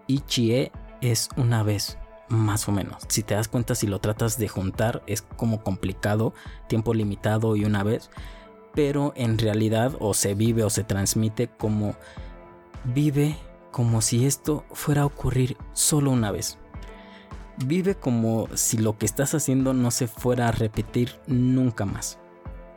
Ichie 0.08 0.72
es 1.00 1.28
una 1.36 1.62
vez, 1.62 1.98
más 2.28 2.68
o 2.68 2.72
menos. 2.72 3.02
Si 3.08 3.22
te 3.22 3.34
das 3.34 3.48
cuenta, 3.48 3.74
si 3.74 3.86
lo 3.86 4.00
tratas 4.00 4.38
de 4.38 4.48
juntar, 4.48 5.02
es 5.06 5.22
como 5.22 5.62
complicado, 5.62 6.34
tiempo 6.68 6.94
limitado 6.94 7.56
y 7.56 7.64
una 7.64 7.82
vez. 7.82 8.10
Pero 8.74 9.12
en 9.16 9.38
realidad 9.38 9.96
o 10.00 10.14
se 10.14 10.34
vive 10.34 10.62
o 10.62 10.70
se 10.70 10.84
transmite 10.84 11.48
como 11.48 11.96
vive 12.84 13.36
como 13.70 14.00
si 14.00 14.26
esto 14.26 14.64
fuera 14.72 15.02
a 15.02 15.06
ocurrir 15.06 15.56
solo 15.72 16.10
una 16.10 16.30
vez 16.30 16.58
vive 17.64 17.94
como 17.94 18.48
si 18.54 18.78
lo 18.78 18.98
que 18.98 19.06
estás 19.06 19.34
haciendo 19.34 19.72
no 19.72 19.90
se 19.90 20.06
fuera 20.06 20.48
a 20.48 20.52
repetir 20.52 21.12
nunca 21.26 21.84
más. 21.84 22.18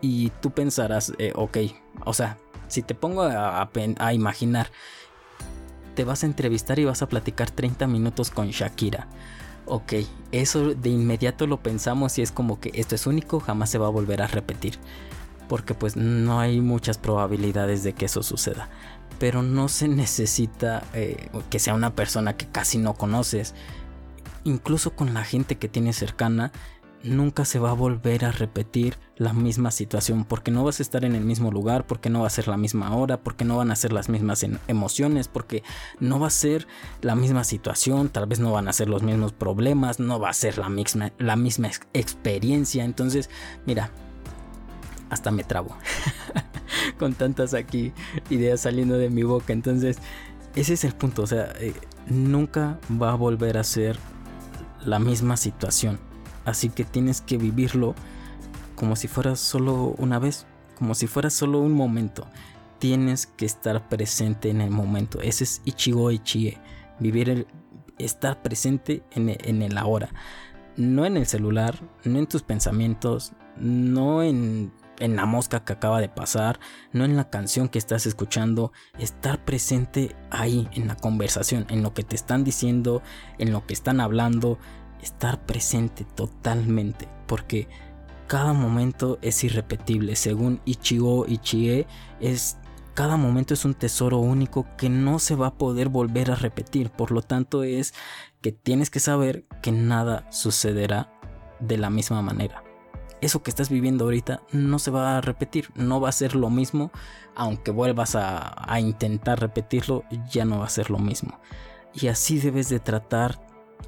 Y 0.02 0.30
tú 0.42 0.52
pensarás, 0.52 1.14
eh, 1.18 1.34
ok, 1.36 1.58
o 2.06 2.14
sea, 2.14 2.38
si 2.68 2.82
te 2.82 2.96
pongo 2.96 3.24
a, 3.24 3.70
a, 3.98 4.14
imaginar, 4.14 4.72
te 6.00 6.06
vas 6.06 6.24
a 6.24 6.28
entrevistar 6.28 6.80
y 6.80 6.86
vas 6.86 7.02
a 7.02 7.10
platicar 7.10 7.52
30 7.52 7.86
minutos 7.86 8.30
con 8.30 8.52
Shakira. 8.52 9.08
Ok, 9.66 9.96
eso 10.32 10.74
de 10.74 10.88
inmediato 10.88 11.46
lo 11.46 11.62
pensamos 11.62 12.18
y 12.18 12.22
es 12.22 12.32
como 12.32 12.62
que 12.62 12.72
esto 12.74 12.96
es 12.96 13.06
único, 13.06 13.42
jamás 13.42 13.70
se 13.70 13.80
va 13.80 13.88
a 13.88 13.90
volver 13.90 14.22
a 14.22 14.28
repetir. 14.28 14.80
Porque 15.50 15.74
pues 15.74 15.98
no 15.98 16.40
hay 16.40 16.62
muchas 16.62 16.98
probabilidades 16.98 17.84
de 17.84 17.92
que 17.92 18.06
eso 18.06 18.24
suceda. 18.24 18.70
Pero 19.20 19.44
no 19.44 19.68
se 19.68 19.90
necesita 19.90 20.84
eh, 20.94 21.28
que 21.50 21.60
sea 21.60 21.74
una 21.74 21.94
persona 21.94 22.38
que 22.38 22.48
casi 22.48 22.78
no 22.78 22.94
conoces 22.94 23.54
incluso 24.46 24.96
con 24.96 25.14
la 25.14 25.26
gente 25.26 25.58
que 25.58 25.68
tienes 25.68 25.98
cercana, 25.98 26.54
nunca 27.04 27.46
se 27.46 27.60
va 27.60 27.72
a 27.72 27.74
volver 27.74 28.26
a 28.26 28.32
repetir 28.32 28.98
la 29.16 29.34
misma 29.34 29.72
situación 29.72 30.26
porque 30.26 30.52
no 30.52 30.64
vas 30.64 30.80
a 30.80 30.84
estar 30.84 31.06
en 31.06 31.16
el 31.16 31.24
mismo 31.24 31.52
lugar, 31.52 31.86
porque 31.88 32.10
no 32.10 32.22
va 32.22 32.28
a 32.28 32.32
ser 32.32 32.48
la 32.48 32.58
misma 32.58 32.96
hora, 32.96 33.22
porque 33.22 33.46
no 33.46 33.58
van 33.58 33.72
a 33.72 33.76
ser 33.76 33.94
las 33.94 34.10
mismas 34.10 34.46
emociones, 34.68 35.28
porque 35.28 35.64
no 36.00 36.20
va 36.20 36.28
a 36.28 36.32
ser 36.32 36.68
la 37.02 37.16
misma 37.16 37.44
situación, 37.44 38.10
tal 38.10 38.28
vez 38.28 38.40
no 38.40 38.52
van 38.52 38.68
a 38.68 38.74
ser 38.74 38.90
los 38.90 39.04
mismos 39.04 39.34
problemas, 39.34 40.00
no 40.00 40.20
va 40.20 40.30
a 40.30 40.34
ser 40.34 40.58
la 40.58 40.70
misma, 40.70 41.12
la 41.18 41.36
misma 41.36 41.70
experiencia. 41.94 42.84
Entonces, 42.84 43.30
mira, 43.66 43.92
hasta 45.10 45.32
me 45.32 45.44
trabo 45.44 45.76
con 47.00 47.14
tantas 47.14 47.54
aquí 47.54 47.94
ideas 48.30 48.62
saliendo 48.62 48.98
de 48.98 49.10
mi 49.10 49.24
boca. 49.24 49.54
Entonces, 49.54 50.00
ese 50.56 50.74
es 50.74 50.84
el 50.84 50.94
punto, 50.94 51.24
o 51.24 51.28
sea, 51.28 51.54
eh, 51.60 51.74
nunca 52.08 52.80
va 53.02 53.12
a 53.12 53.16
volver 53.16 53.58
a 53.58 53.64
ser 53.64 53.98
la 54.84 55.00
misma 55.00 55.38
situación. 55.38 56.09
Así 56.46 56.70
que 56.70 56.84
tienes 56.84 57.22
que 57.22 57.38
vivirlo 57.38 57.96
como 58.76 58.96
si 58.96 59.08
fuera 59.08 59.36
solo 59.36 59.96
una 59.98 60.20
vez, 60.20 60.46
como 60.78 60.96
si 60.96 61.08
fuera 61.08 61.30
solo 61.30 61.60
un 61.60 61.74
momento. 61.74 62.28
Tienes 62.80 63.28
que 63.28 63.46
estar 63.46 63.90
presente 63.90 64.50
en 64.50 64.62
el 64.62 64.72
momento. 64.72 65.22
Ese 65.22 65.44
es 65.44 65.62
Ichigo 65.66 66.12
Ichie. 66.12 66.58
Vivir 67.00 67.30
el, 67.30 67.48
estar 67.98 68.42
presente 68.42 69.04
en 69.12 69.30
el, 69.30 69.38
en 69.44 69.62
el 69.62 69.78
ahora. 69.78 70.10
No 70.78 71.06
en 71.06 71.18
el 71.18 71.26
celular, 71.26 71.78
no 72.06 72.20
en 72.20 72.28
tus 72.28 72.42
pensamientos, 72.42 73.34
no 73.58 74.24
en 74.24 74.72
en 75.00 75.16
la 75.16 75.26
mosca 75.26 75.64
que 75.64 75.74
acaba 75.74 76.02
de 76.02 76.10
pasar, 76.10 76.60
no 76.92 77.06
en 77.06 77.16
la 77.16 77.30
canción 77.30 77.70
que 77.70 77.80
estás 77.80 78.06
escuchando, 78.06 78.72
estar 79.00 79.44
presente 79.44 80.16
ahí 80.30 80.68
en 80.74 80.88
la 80.88 80.96
conversación, 80.96 81.66
en 81.70 81.82
lo 81.82 81.94
que 81.94 82.04
te 82.04 82.16
están 82.16 82.44
diciendo, 82.44 83.02
en 83.38 83.52
lo 83.52 83.66
que 83.66 83.74
están 83.74 84.02
hablando, 84.02 84.60
estar 85.02 85.46
presente 85.46 86.06
totalmente, 86.16 87.08
porque 87.28 87.68
cada 88.28 88.54
momento 88.54 89.18
es 89.22 89.44
irrepetible, 89.44 90.16
según 90.16 90.62
Ichigo 90.66 91.26
Ichie, 91.28 91.88
es 92.20 92.58
cada 92.94 93.16
momento 93.16 93.54
es 93.54 93.64
un 93.64 93.76
tesoro 93.76 94.18
único 94.18 94.68
que 94.78 94.90
no 94.90 95.20
se 95.20 95.36
va 95.36 95.48
a 95.48 95.58
poder 95.58 95.88
volver 95.88 96.32
a 96.32 96.36
repetir, 96.36 96.90
por 96.90 97.12
lo 97.12 97.22
tanto 97.22 97.64
es 97.64 97.94
que 98.42 98.52
tienes 98.52 98.90
que 98.90 99.00
saber 99.00 99.46
que 99.62 99.72
nada 99.72 100.30
sucederá 100.32 101.10
de 101.62 101.78
la 101.78 101.90
misma 101.90 102.22
manera. 102.22 102.64
Eso 103.22 103.42
que 103.44 103.50
estás 103.50 103.70
viviendo 103.70 104.06
ahorita 104.06 104.42
no 104.52 104.80
se 104.80 104.92
va 104.92 105.18
a 105.18 105.22
repetir, 105.22 105.70
no 105.76 106.00
va 106.00 106.10
a 106.10 106.14
ser 106.14 106.36
lo 106.36 106.50
mismo, 106.50 106.92
aunque 107.36 107.72
vuelvas 107.72 108.16
a, 108.16 108.80
intentar 108.80 109.40
repetirlo, 109.40 110.04
ya 110.30 110.46
no 110.46 110.60
va 110.60 110.66
a 110.66 110.70
ser 110.70 110.90
lo 110.90 111.00
mismo. 111.00 111.40
Y 111.94 112.08
así 112.08 112.40
debes 112.40 112.70
de 112.70 112.80
tratar 112.80 113.40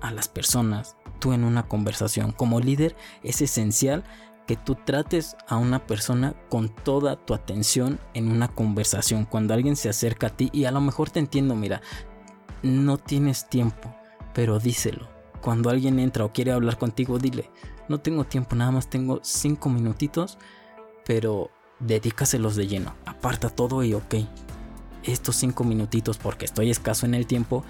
a 0.02 0.12
las 0.12 0.28
personas, 0.28 0.98
tú 1.22 1.32
en 1.32 1.46
una 1.46 1.70
conversación. 1.70 2.34
Como 2.34 2.60
líder 2.60 2.98
es 3.24 3.42
esencial 3.42 4.04
que 4.46 4.58
tú 4.58 4.76
trates 4.76 5.38
a 5.48 5.56
una 5.56 5.88
persona 5.88 6.36
con 6.50 6.68
toda 6.68 7.16
tu 7.16 7.34
atención 7.34 8.02
en 8.14 8.30
una 8.30 8.50
conversación. 8.50 9.24
Cuando 9.24 9.54
alguien 9.54 9.78
se 9.78 9.88
acerca 9.88 10.28
a 10.28 10.36
ti 10.36 10.50
y 10.52 10.66
a 10.66 10.72
lo 10.72 10.82
mejor 10.82 11.10
te 11.10 11.20
entiendo, 11.20 11.56
mira, 11.56 11.82
no 12.64 12.98
tienes 12.98 13.48
tiempo, 13.48 13.96
pero 14.34 14.60
díselo. 14.60 15.08
Cuando 15.42 15.70
alguien 15.70 16.00
entra 16.00 16.26
o 16.26 16.34
quiere 16.34 16.52
hablar 16.52 16.78
contigo, 16.78 17.18
dile, 17.18 17.50
no 17.88 18.02
tengo 18.02 18.26
tiempo, 18.26 18.56
nada 18.56 18.72
más 18.72 18.90
tengo 18.90 19.20
cinco 19.24 19.70
minutitos, 19.70 20.38
pero 21.06 21.50
dedícaselos 21.80 22.56
de 22.56 22.68
lleno. 22.68 22.96
Aparta 23.06 23.50
todo 23.50 23.84
y 23.84 23.94
ok. 23.94 24.16
Estos 25.04 25.38
cinco 25.38 25.64
minutitos, 25.64 26.18
porque 26.18 26.46
estoy 26.46 26.70
escaso 26.70 27.06
en 27.06 27.16
el 27.16 27.26
tiempo, 27.26 27.64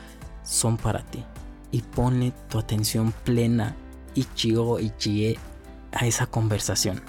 son 0.44 0.78
para 0.78 1.06
ti. 1.06 1.24
Y 1.72 1.82
ponle 1.82 2.34
tu 2.50 2.60
atención 2.60 3.14
plena, 3.24 3.76
y 4.14 4.22
Ichigo 4.22 4.80
Ichie, 4.80 5.40
a 5.92 6.06
esa 6.06 6.26
conversación. 6.28 7.02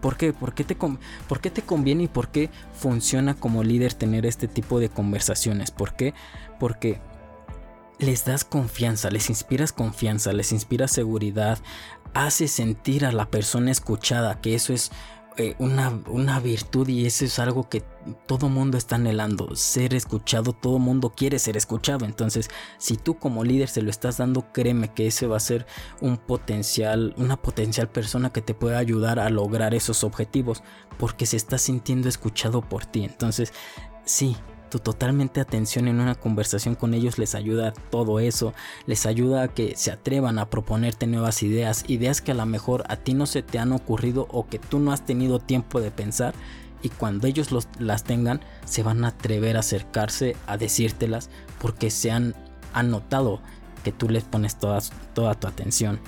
¿Por 0.00 0.16
qué? 0.16 0.32
¿Por 0.32 0.52
qué, 0.52 0.64
te 0.64 0.74
¿Por 0.74 1.40
qué 1.40 1.50
te 1.50 1.62
conviene 1.62 2.04
y 2.04 2.08
por 2.08 2.28
qué 2.28 2.50
funciona 2.74 3.34
como 3.34 3.62
líder 3.62 3.94
tener 3.94 4.26
este 4.26 4.48
tipo 4.48 4.80
de 4.80 4.88
conversaciones? 4.88 5.70
¿Por 5.70 5.94
qué? 5.94 6.12
Porque 6.58 7.00
les 7.98 8.24
das 8.24 8.44
confianza, 8.44 9.10
les 9.10 9.30
inspiras 9.30 9.72
confianza, 9.72 10.32
les 10.32 10.50
inspiras 10.50 10.90
seguridad, 10.90 11.58
hace 12.14 12.48
sentir 12.48 13.06
a 13.06 13.12
la 13.12 13.30
persona 13.30 13.70
escuchada, 13.70 14.40
que 14.40 14.56
eso 14.56 14.72
es 14.72 14.90
eh, 15.36 15.54
una, 15.58 16.00
una, 16.08 16.40
virtud 16.40 16.88
y 16.88 17.06
eso 17.06 17.24
es 17.24 17.38
algo 17.38 17.68
que 17.68 17.82
todo 18.26 18.48
mundo 18.48 18.76
está 18.76 18.96
anhelando, 18.96 19.54
ser 19.56 19.94
escuchado, 19.94 20.52
todo 20.52 20.78
mundo 20.78 21.14
quiere 21.16 21.38
ser 21.38 21.56
escuchado. 21.56 22.04
Entonces, 22.04 22.50
si 22.78 22.96
tú 22.96 23.18
como 23.18 23.44
líder 23.44 23.68
se 23.68 23.82
lo 23.82 23.90
estás 23.90 24.18
dando, 24.18 24.52
créeme 24.52 24.92
que 24.92 25.06
ese 25.06 25.26
va 25.26 25.36
a 25.36 25.40
ser 25.40 25.66
un 26.00 26.16
potencial, 26.16 27.14
una 27.16 27.36
potencial 27.36 27.88
persona 27.88 28.32
que 28.32 28.42
te 28.42 28.54
pueda 28.54 28.78
ayudar 28.78 29.18
a 29.18 29.30
lograr 29.30 29.74
esos 29.74 30.04
objetivos, 30.04 30.62
porque 30.98 31.26
se 31.26 31.36
está 31.36 31.58
sintiendo 31.58 32.08
escuchado 32.08 32.60
por 32.60 32.84
ti. 32.84 33.04
Entonces, 33.04 33.52
sí, 34.04 34.36
tu 34.72 34.78
totalmente 34.78 35.38
atención 35.38 35.86
en 35.86 36.00
una 36.00 36.14
conversación 36.14 36.76
con 36.76 36.94
ellos 36.94 37.18
les 37.18 37.34
ayuda 37.34 37.68
a 37.68 37.72
todo 37.72 38.20
eso, 38.20 38.54
les 38.86 39.04
ayuda 39.04 39.42
a 39.42 39.48
que 39.48 39.76
se 39.76 39.92
atrevan 39.92 40.38
a 40.38 40.48
proponerte 40.48 41.06
nuevas 41.06 41.42
ideas, 41.42 41.84
ideas 41.88 42.22
que 42.22 42.30
a 42.30 42.34
lo 42.34 42.46
mejor 42.46 42.82
a 42.88 42.96
ti 42.96 43.12
no 43.12 43.26
se 43.26 43.42
te 43.42 43.58
han 43.58 43.72
ocurrido 43.72 44.26
o 44.30 44.46
que 44.46 44.58
tú 44.58 44.78
no 44.78 44.90
has 44.90 45.04
tenido 45.04 45.40
tiempo 45.40 45.78
de 45.82 45.90
pensar 45.90 46.32
y 46.80 46.88
cuando 46.88 47.26
ellos 47.26 47.50
las 47.78 48.04
tengan 48.04 48.40
se 48.64 48.82
van 48.82 49.04
a 49.04 49.08
atrever 49.08 49.58
a 49.58 49.60
acercarse 49.60 50.36
a 50.46 50.56
decírtelas 50.56 51.28
porque 51.58 51.90
se 51.90 52.10
han, 52.10 52.34
notado 52.82 53.42
que 53.84 53.92
tú 53.92 54.08
les 54.08 54.24
pones 54.24 54.58
toda, 54.58 54.78
toda 55.12 55.34
tu 55.34 55.48
atención. 55.48 56.00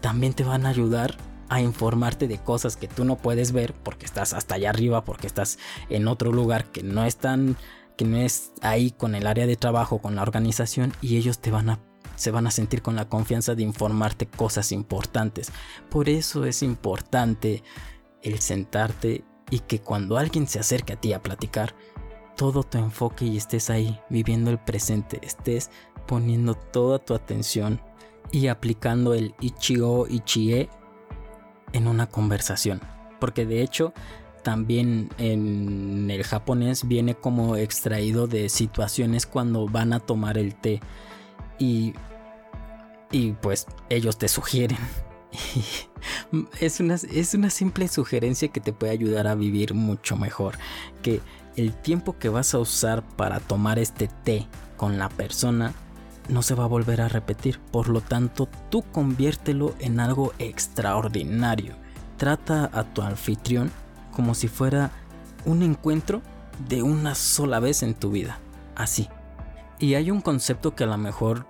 También 0.00 0.34
te 0.34 0.44
van 0.44 0.66
a 0.66 0.68
ayudar 0.68 1.16
a 1.48 1.60
informarte 1.60 2.28
de 2.28 2.38
cosas 2.38 2.76
que 2.76 2.86
tú 2.86 3.04
no 3.04 3.16
puedes 3.16 3.50
ver 3.50 3.74
porque 3.74 4.06
estás 4.06 4.32
hasta 4.34 4.54
allá 4.54 4.70
arriba, 4.70 5.04
porque 5.04 5.26
estás 5.26 5.58
en 5.88 6.06
otro 6.06 6.30
lugar 6.30 6.66
que 6.66 6.84
no 6.84 7.04
están 7.04 7.56
que 7.96 8.04
no 8.04 8.16
es 8.16 8.52
ahí 8.62 8.90
con 8.90 9.14
el 9.14 9.26
área 9.26 9.46
de 9.46 9.56
trabajo, 9.56 9.98
con 9.98 10.16
la 10.16 10.22
organización 10.22 10.92
y 11.00 11.16
ellos 11.16 11.38
te 11.38 11.50
van 11.50 11.70
a 11.70 11.80
se 12.16 12.30
van 12.30 12.46
a 12.46 12.50
sentir 12.50 12.80
con 12.82 12.94
la 12.94 13.08
confianza 13.08 13.54
de 13.54 13.62
informarte 13.62 14.26
cosas 14.26 14.72
importantes. 14.72 15.50
Por 15.90 16.08
eso 16.08 16.44
es 16.44 16.62
importante 16.62 17.64
el 18.22 18.38
sentarte 18.38 19.24
y 19.50 19.60
que 19.60 19.80
cuando 19.80 20.16
alguien 20.16 20.46
se 20.46 20.60
acerque 20.60 20.92
a 20.92 21.00
ti 21.00 21.12
a 21.12 21.22
platicar, 21.22 21.74
todo 22.36 22.62
tu 22.62 22.78
enfoque 22.78 23.24
y 23.24 23.36
estés 23.36 23.70
ahí 23.70 24.00
viviendo 24.08 24.50
el 24.50 24.58
presente, 24.58 25.18
estés 25.22 25.70
poniendo 26.06 26.54
toda 26.54 26.98
tu 26.98 27.14
atención 27.14 27.80
y 28.32 28.48
aplicando 28.48 29.14
el 29.14 29.34
Ichigo 29.40 30.06
Ichie 30.08 30.68
en 31.72 31.88
una 31.88 32.08
conversación. 32.08 32.80
Porque 33.20 33.46
de 33.46 33.62
hecho, 33.62 33.92
también 34.44 35.10
en 35.18 36.08
el 36.08 36.22
japonés 36.22 36.86
viene 36.86 37.16
como 37.16 37.56
extraído 37.56 38.28
de 38.28 38.48
situaciones 38.48 39.26
cuando 39.26 39.66
van 39.66 39.92
a 39.92 39.98
tomar 39.98 40.38
el 40.38 40.54
té. 40.54 40.80
Y, 41.58 41.94
y 43.10 43.32
pues 43.32 43.66
ellos 43.88 44.16
te 44.18 44.28
sugieren 44.28 44.78
es, 46.60 46.80
una, 46.80 46.94
es 46.94 47.34
una 47.34 47.50
simple 47.50 47.88
sugerencia 47.88 48.48
que 48.48 48.60
te 48.60 48.72
puede 48.72 48.92
ayudar 48.92 49.26
a 49.26 49.34
vivir 49.34 49.74
mucho 49.74 50.16
mejor. 50.16 50.56
Que 51.02 51.20
el 51.56 51.72
tiempo 51.72 52.18
que 52.18 52.28
vas 52.28 52.54
a 52.54 52.58
usar 52.58 53.02
para 53.16 53.40
tomar 53.40 53.78
este 53.78 54.08
té 54.24 54.46
con 54.76 54.98
la 54.98 55.08
persona 55.08 55.72
no 56.28 56.42
se 56.42 56.54
va 56.54 56.64
a 56.64 56.68
volver 56.68 57.00
a 57.00 57.08
repetir. 57.08 57.58
Por 57.58 57.88
lo 57.88 58.00
tanto, 58.00 58.48
tú 58.70 58.82
conviértelo 58.92 59.74
en 59.78 60.00
algo 60.00 60.32
extraordinario. 60.38 61.74
Trata 62.16 62.70
a 62.72 62.84
tu 62.84 63.02
anfitrión 63.02 63.70
como 64.14 64.34
si 64.34 64.48
fuera 64.48 64.90
un 65.44 65.62
encuentro 65.62 66.22
de 66.68 66.82
una 66.82 67.14
sola 67.14 67.60
vez 67.60 67.82
en 67.82 67.94
tu 67.94 68.10
vida. 68.10 68.38
Así. 68.76 69.08
Y 69.78 69.94
hay 69.94 70.10
un 70.10 70.20
concepto 70.20 70.74
que 70.74 70.84
a 70.84 70.88
lo 70.88 70.98
mejor 70.98 71.46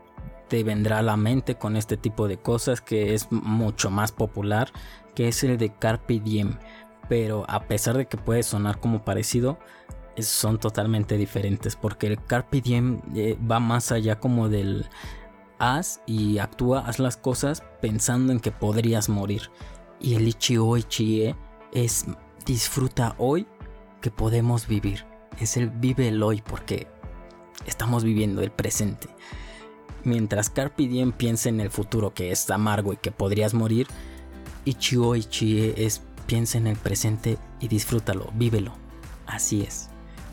te 0.49 0.65
vendrá 0.65 0.99
a 0.99 1.03
la 1.03 1.17
mente 1.17 1.57
con 1.57 1.77
este 1.77 1.97
tipo 1.97 2.29
de 2.29 2.39
cosas 2.39 2.81
que 2.81 3.15
es 3.15 3.31
mucho 3.31 3.91
más 3.91 4.13
popular, 4.13 4.73
que 5.15 5.29
es 5.29 5.43
el 5.45 5.59
de 5.59 5.73
Carpe 5.73 6.21
Diem. 6.21 6.59
Pero 7.09 7.45
a 7.49 7.65
pesar 7.65 7.97
de 7.97 8.07
que 8.07 8.17
puede 8.17 8.43
sonar 8.43 8.81
como 8.81 9.05
parecido, 9.05 9.59
son 10.19 10.59
totalmente 10.59 11.17
diferentes 11.17 11.77
porque 11.77 12.07
el 12.07 12.23
Carpe 12.25 12.61
Diem 12.61 13.01
eh, 13.15 13.37
va 13.51 13.61
más 13.61 13.93
allá 13.93 14.19
como 14.21 14.49
del 14.49 14.87
haz 15.59 16.01
y 16.07 16.39
actúa, 16.39 16.81
haz 16.87 16.99
las 16.99 17.17
cosas 17.17 17.63
pensando 17.81 18.33
en 18.33 18.41
que 18.41 18.53
podrías 18.53 19.09
morir. 19.09 19.51
Y 20.01 20.15
el 20.15 20.29
Ichio 20.29 20.77
Ichie 20.77 21.35
es 21.73 22.07
disfruta 22.45 23.15
hoy 23.19 23.47
que 24.01 24.11
podemos 24.11 24.67
vivir. 24.67 25.05
Es 25.41 25.57
el 25.57 25.71
vive 25.71 26.09
el 26.09 26.23
hoy 26.23 26.43
porque 26.43 26.87
estamos 27.67 28.05
viviendo 28.05 28.43
el 28.43 28.51
presente. 28.51 29.09
Mientras 30.05 30.51
Carpe 30.51 30.87
Diem 30.87 31.13
piensa 31.13 31.49
en 31.49 31.61
el 31.61 31.71
futuro 31.71 32.13
que 32.13 32.31
es 32.31 32.51
amargo 32.51 32.93
y 32.93 32.97
que 32.99 33.11
podrías 33.11 33.55
morir, 33.55 33.87
Ichio 34.65 35.17
Ichie 35.17 35.75
es 35.85 36.03
piensa 36.27 36.59
en 36.59 36.67
el 36.67 36.77
presente 36.77 37.39
y 37.61 37.69
disfrútalo, 37.69 38.31
vívelo. 38.35 38.75
Así 39.27 39.63
es. 39.63 39.89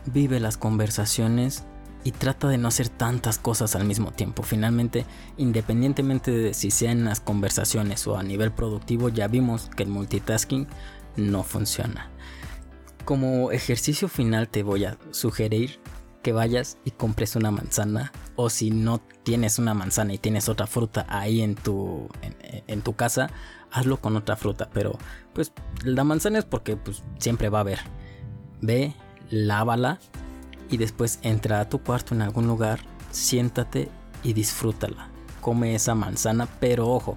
Vive 0.06 0.40
las 0.40 0.56
conversaciones 0.56 1.64
y 2.04 2.12
trata 2.12 2.48
de 2.48 2.58
no 2.58 2.68
hacer 2.68 2.88
tantas 2.88 3.38
cosas 3.38 3.76
al 3.76 3.84
mismo 3.84 4.10
tiempo. 4.10 4.42
Finalmente, 4.42 5.06
independientemente 5.36 6.30
de 6.30 6.54
si 6.54 6.70
sean 6.70 7.04
las 7.04 7.20
conversaciones 7.20 8.06
o 8.06 8.16
a 8.16 8.22
nivel 8.22 8.52
productivo, 8.52 9.08
ya 9.08 9.28
vimos 9.28 9.70
que 9.76 9.84
el 9.84 9.88
multitasking 9.88 10.66
no 11.16 11.42
funciona. 11.42 12.10
Como 13.04 13.50
ejercicio 13.50 14.08
final 14.08 14.48
te 14.48 14.62
voy 14.62 14.84
a 14.84 14.96
sugerir 15.10 15.80
que 16.22 16.32
vayas 16.32 16.78
y 16.84 16.92
compres 16.92 17.36
una 17.36 17.50
manzana 17.50 18.12
o 18.36 18.48
si 18.48 18.70
no 18.70 19.00
tienes 19.24 19.58
una 19.58 19.74
manzana 19.74 20.14
y 20.14 20.18
tienes 20.18 20.48
otra 20.48 20.66
fruta 20.66 21.04
ahí 21.08 21.42
en 21.42 21.54
tu, 21.56 22.08
en, 22.66 22.82
tu 22.82 22.94
casa, 22.94 23.30
hazlo 23.70 24.00
con 24.00 24.16
otra 24.16 24.36
fruta. 24.36 24.70
Pero 24.72 24.96
pues 25.32 25.52
la 25.84 26.04
manzana 26.04 26.38
es 26.38 26.44
porque 26.44 26.76
pues, 26.76 27.02
siempre 27.18 27.48
va 27.48 27.58
a 27.58 27.62
haber. 27.62 27.80
Ve, 28.60 28.94
lávala 29.30 29.98
y 30.70 30.76
después 30.76 31.18
entra 31.22 31.60
a 31.60 31.68
tu 31.68 31.80
cuarto 31.80 32.14
en 32.14 32.22
algún 32.22 32.46
lugar, 32.46 32.80
siéntate 33.10 33.88
y 34.22 34.32
disfrútala. 34.32 35.08
Come 35.40 35.74
esa 35.74 35.96
manzana, 35.96 36.46
pero 36.60 36.88
ojo, 36.88 37.16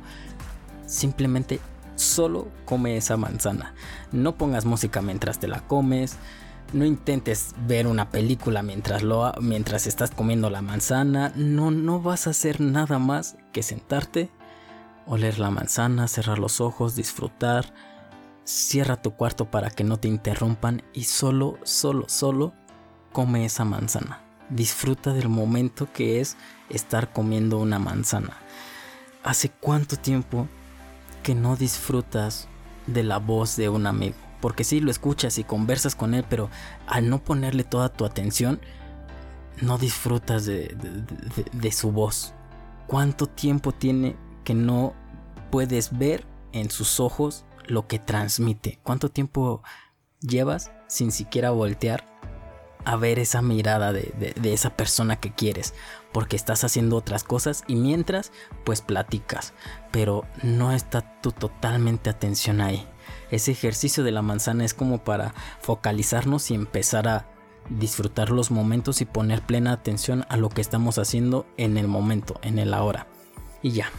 simplemente 0.87 1.59
solo 1.95 2.47
come 2.65 2.97
esa 2.97 3.17
manzana. 3.17 3.73
No 4.11 4.37
pongas 4.37 4.65
música 4.65 5.01
mientras 5.01 5.39
te 5.39 5.47
la 5.47 5.61
comes 5.61 6.17
no 6.73 6.85
intentes 6.85 7.53
ver 7.67 7.87
una 7.87 8.09
película 8.09 8.61
mientras, 8.63 9.03
lo, 9.03 9.31
mientras 9.41 9.87
estás 9.87 10.11
comiendo 10.11 10.49
la 10.49 10.61
manzana. 10.61 11.31
No, 11.35 11.71
no 11.71 12.01
vas 12.01 12.27
a 12.27 12.31
hacer 12.31 12.61
nada 12.61 12.99
más 12.99 13.37
que 13.53 13.63
sentarte, 13.63 14.29
oler 15.05 15.39
la 15.39 15.51
manzana, 15.51 16.07
cerrar 16.07 16.39
los 16.39 16.61
ojos, 16.61 16.95
disfrutar. 16.95 17.73
Cierra 18.43 19.01
tu 19.01 19.15
cuarto 19.15 19.49
para 19.49 19.71
que 19.71 19.83
no 19.83 19.97
te 19.97 20.07
interrumpan 20.07 20.83
y 20.93 21.05
solo, 21.05 21.57
solo, 21.63 22.05
solo 22.07 22.53
come 23.11 23.45
esa 23.45 23.65
manzana. 23.65 24.21
Disfruta 24.49 25.13
del 25.13 25.29
momento 25.29 25.91
que 25.91 26.19
es 26.19 26.37
estar 26.69 27.11
comiendo 27.11 27.57
una 27.57 27.79
manzana. 27.79 28.37
¿Hace 29.23 29.49
cuánto 29.49 29.97
tiempo 29.97 30.47
que 31.25 31.35
no 31.35 31.57
disfrutas 31.57 32.47
de 32.87 33.03
la 33.03 33.17
voz 33.17 33.57
de 33.57 33.67
un 33.67 33.87
amigo? 33.87 34.15
porque 34.45 34.63
sí 34.63 34.79
lo 34.79 34.91
escuchas 34.91 35.39
y 35.39 35.43
conversas 35.43 35.95
con 35.95 36.13
él, 36.13 36.23
pero 36.29 36.51
al 36.85 37.09
no 37.09 37.23
ponerle 37.23 37.63
toda 37.63 37.89
tu 37.89 38.05
atención, 38.05 38.61
no 39.59 39.79
disfrutas 39.79 40.45
de, 40.45 41.71
su 41.71 41.91
voz. 41.91 42.35
¿Cuánto 42.85 43.25
tiempo 43.25 43.71
tiene 43.71 44.15
que 44.43 44.53
no 44.53 44.93
puedes 45.49 45.97
ver 45.97 46.27
en 46.51 46.69
sus 46.69 46.99
ojos 46.99 47.43
lo 47.65 47.87
que 47.87 47.97
transmite? 47.97 48.77
¿Cuánto 48.83 49.09
tiempo 49.09 49.63
llevas 50.19 50.71
sin 50.85 51.11
siquiera 51.11 51.49
voltear 51.49 52.05
a 52.83 52.97
ver 52.97 53.17
esa 53.17 53.41
mirada 53.41 53.93
de, 53.93 54.35
de, 54.39 54.53
esa 54.53 54.77
persona 54.77 55.15
que 55.15 55.33
quieres, 55.33 55.73
porque 56.15 56.37
estás 56.37 56.63
haciendo 56.63 56.95
otras 56.95 57.25
cosas 57.25 57.65
y 57.67 57.75
mientras, 57.75 58.31
pues 58.63 58.79
platicas, 58.79 59.53
pero 59.91 60.23
no 60.43 60.71
está 60.71 61.19
tu 61.19 61.33
totalmente 61.33 62.09
atención 62.09 62.61
ahí 62.61 62.87
ese 63.31 63.51
ejercicio 63.51 64.03
de 64.03 64.11
la 64.11 64.21
manzana 64.21 64.65
es 64.65 64.73
como 64.73 65.03
para 65.03 65.33
focalizarnos 65.59 66.51
y 66.51 66.55
empezar 66.55 67.07
a 67.07 67.27
disfrutar 67.69 68.29
los 68.29 68.51
momentos 68.51 69.01
y 69.01 69.05
poner 69.05 69.41
plena 69.41 69.71
atención 69.71 70.25
a 70.29 70.37
lo 70.37 70.49
que 70.49 70.61
estamos 70.61 70.97
haciendo 70.99 71.45
en 71.57 71.77
el 71.77 71.87
momento, 71.87 72.39
en 72.43 72.59
el 72.59 72.73
ahora. 72.73 73.07
Y 73.61 73.71
ya, 73.71 73.89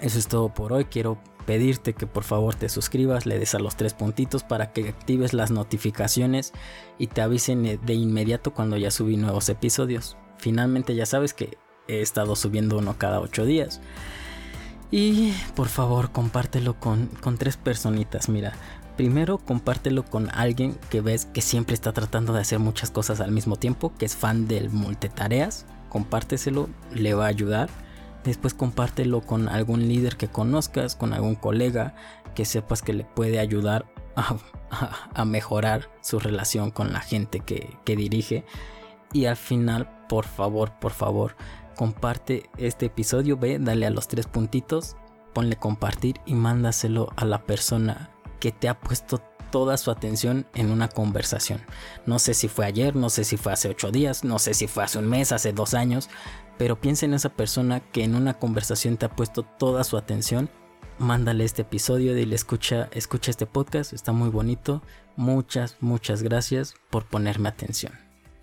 eso 0.00 0.18
es 0.18 0.26
todo 0.26 0.52
por 0.52 0.72
hoy. 0.72 0.86
Quiero 0.86 1.18
pedirte 1.42 1.92
que 1.92 2.06
por 2.06 2.24
favor 2.24 2.54
te 2.54 2.68
suscribas, 2.68 3.26
le 3.26 3.38
des 3.38 3.54
a 3.54 3.58
los 3.58 3.76
tres 3.76 3.94
puntitos 3.94 4.42
para 4.42 4.72
que 4.72 4.88
actives 4.88 5.32
las 5.32 5.50
notificaciones 5.50 6.52
y 6.98 7.08
te 7.08 7.20
avisen 7.20 7.80
de 7.84 7.94
inmediato 7.94 8.52
cuando 8.52 8.76
ya 8.76 8.90
subí 8.90 9.16
nuevos 9.16 9.48
episodios. 9.48 10.16
Finalmente 10.38 10.94
ya 10.94 11.06
sabes 11.06 11.34
que 11.34 11.58
he 11.88 12.00
estado 12.00 12.36
subiendo 12.36 12.78
uno 12.78 12.96
cada 12.98 13.20
ocho 13.20 13.44
días. 13.44 13.80
Y 14.90 15.32
por 15.56 15.68
favor, 15.68 16.12
compártelo 16.12 16.78
con, 16.78 17.08
tres 17.38 17.56
personitas. 17.56 18.28
Mira, 18.28 18.52
primero 18.96 19.38
compártelo 19.38 20.04
con 20.04 20.28
alguien 20.30 20.76
que 20.90 21.00
ves 21.00 21.26
que 21.26 21.40
siempre 21.40 21.74
está 21.74 21.92
tratando 21.92 22.34
de 22.34 22.40
hacer 22.40 22.58
muchas 22.58 22.90
cosas 22.90 23.20
al 23.20 23.32
mismo 23.32 23.56
tiempo, 23.56 23.92
que 23.98 24.04
es 24.04 24.14
fan 24.14 24.46
del 24.46 24.68
multitareas. 24.68 25.64
Compárteselo, 25.88 26.68
le 26.94 27.14
va 27.14 27.24
a 27.24 27.28
ayudar. 27.28 27.70
Después 28.24 28.54
compártelo 28.54 29.20
con 29.20 29.48
algún 29.48 29.88
líder 29.88 30.16
que 30.16 30.28
conozcas, 30.28 30.96
con 30.96 31.12
algún 31.12 31.34
colega 31.34 31.94
que 32.34 32.44
sepas 32.44 32.82
que 32.82 32.92
le 32.92 33.04
puede 33.04 33.38
ayudar 33.38 33.86
a, 35.14 35.24
mejorar 35.24 35.90
su 36.00 36.18
relación 36.18 36.70
con 36.70 36.92
la 36.92 37.00
gente 37.00 37.40
que, 37.40 37.76
que 37.84 37.96
dirige. 37.96 38.44
Y 39.12 39.26
al 39.26 39.36
final, 39.36 39.90
por 40.08 40.24
favor, 40.24 40.72
por 40.78 40.92
favor, 40.92 41.36
comparte 41.76 42.48
este 42.56 42.86
episodio, 42.86 43.36
ve, 43.36 43.58
dale 43.58 43.86
a 43.86 43.90
los 43.90 44.08
tres 44.08 44.26
puntitos, 44.26 44.96
ponle 45.34 45.56
compartir 45.56 46.20
y 46.26 46.34
mándaselo 46.34 47.10
a 47.16 47.24
la 47.24 47.42
persona 47.44 48.10
que 48.40 48.52
te 48.52 48.68
ha 48.68 48.78
puesto 48.78 49.22
toda 49.52 49.76
su 49.76 49.90
atención 49.90 50.46
en 50.54 50.72
una 50.72 50.88
conversación. 50.88 51.60
No 52.06 52.18
sé 52.18 52.34
si 52.34 52.48
fue 52.48 52.66
ayer, 52.66 52.96
no 52.96 53.10
sé 53.10 53.22
si 53.22 53.36
fue 53.36 53.52
hace 53.52 53.68
ocho 53.68 53.92
días, 53.92 54.24
no 54.24 54.40
sé 54.40 54.54
si 54.54 54.66
fue 54.66 54.82
hace 54.82 54.98
un 54.98 55.08
mes, 55.08 55.30
hace 55.30 55.52
dos 55.52 55.74
años, 55.74 56.08
pero 56.58 56.80
piensa 56.80 57.06
en 57.06 57.14
esa 57.14 57.30
persona 57.30 57.80
que 57.80 58.04
en 58.04 58.14
una 58.14 58.34
conversación 58.34 58.96
te 58.96 59.06
ha 59.06 59.16
puesto 59.16 59.42
toda 59.42 59.84
su 59.84 59.96
atención. 59.96 60.50
Mándale 60.98 61.44
este 61.44 61.62
episodio, 61.62 62.14
dile 62.14 62.34
escucha, 62.34 62.88
escucha 62.92 63.30
este 63.30 63.46
podcast, 63.46 63.92
está 63.92 64.12
muy 64.12 64.28
bonito. 64.28 64.82
Muchas, 65.16 65.76
muchas 65.80 66.22
gracias 66.22 66.74
por 66.90 67.04
ponerme 67.06 67.48
atención. 67.48 67.92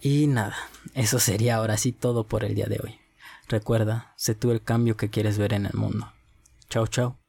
Y 0.02 0.28
nada, 0.28 0.56
eso 0.93 1.19
sería 1.19 1.56
ahora 1.56 1.78
sí 1.78 1.91
todo 1.91 2.28
por 2.28 2.43
el 2.43 2.56
día 2.56 2.67
de 2.67 2.80
hoy. 2.84 3.00
Recuerda, 3.48 4.13
sé 4.15 4.36
tú 4.36 4.52
el 4.52 4.62
cambio 4.62 4.95
que 4.95 5.10
quieres 5.10 5.38
ver 5.38 5.54
en 5.54 5.65
el 5.65 5.74
mundo. 5.74 6.12
Chao, 6.69 6.88
chao. 6.88 7.19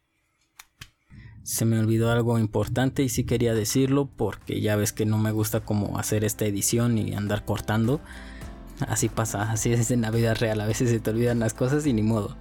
Se 1.43 1.65
me 1.65 1.79
olvidó 1.79 2.11
algo 2.11 2.39
importante 2.39 3.03
y 3.03 3.09
sí 3.09 3.25
quería 3.25 3.55
decirlo 3.55 4.07
porque 4.07 4.61
ya 4.61 4.77
ves 4.77 4.93
que 4.93 5.07
no 5.07 5.19
me 5.19 5.33
gusta 5.33 5.61
como 5.61 5.99
hacer 5.99 6.25
esta 6.25 6.45
edición 6.45 6.99
y 6.99 7.15
andar 7.15 7.45
cortando. 7.45 8.01
Así 8.89 9.09
pasa, 9.09 9.51
así 9.51 9.73
es 9.73 9.91
en 9.91 10.03
la 10.03 10.11
vida 10.11 10.35
real, 10.35 10.61
a 10.61 10.67
veces 10.67 10.91
se 10.91 11.01
te 11.01 11.11
olvidan 11.11 11.39
las 11.39 11.55
cosas 11.55 11.87
y 11.87 11.93
ni 11.93 12.03
modo. 12.03 12.37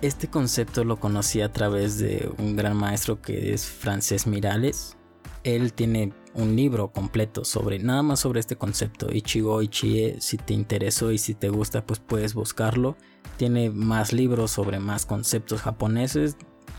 Este 0.00 0.28
concepto 0.28 0.84
lo 0.84 0.98
conocí 0.98 1.40
a 1.40 1.52
través 1.52 1.98
de 1.98 2.30
un 2.38 2.56
gran 2.56 2.76
maestro 2.76 3.22
que 3.22 3.54
es 3.54 3.66
Francés 3.66 4.26
Mirales. 4.26 4.96
Él 5.44 5.72
tiene 5.72 6.12
un 6.34 6.56
libro 6.56 6.92
completo 6.92 7.44
sobre 7.44 7.78
nada 7.78 8.02
más 8.02 8.20
sobre 8.20 8.40
este 8.40 8.56
concepto 8.56 9.12
Ichigo 9.12 9.60
Ichie 9.62 10.16
si 10.20 10.38
te 10.38 10.54
interesó 10.54 11.12
y 11.12 11.18
si 11.18 11.34
te 11.34 11.50
gusta 11.50 11.84
pues 11.84 12.00
puedes 12.00 12.34
buscarlo 12.34 12.96
tiene 13.36 13.70
más 13.70 14.12
libros 14.12 14.50
sobre 14.50 14.78
más 14.78 15.04
conceptos 15.04 15.60
japoneses 15.60 16.36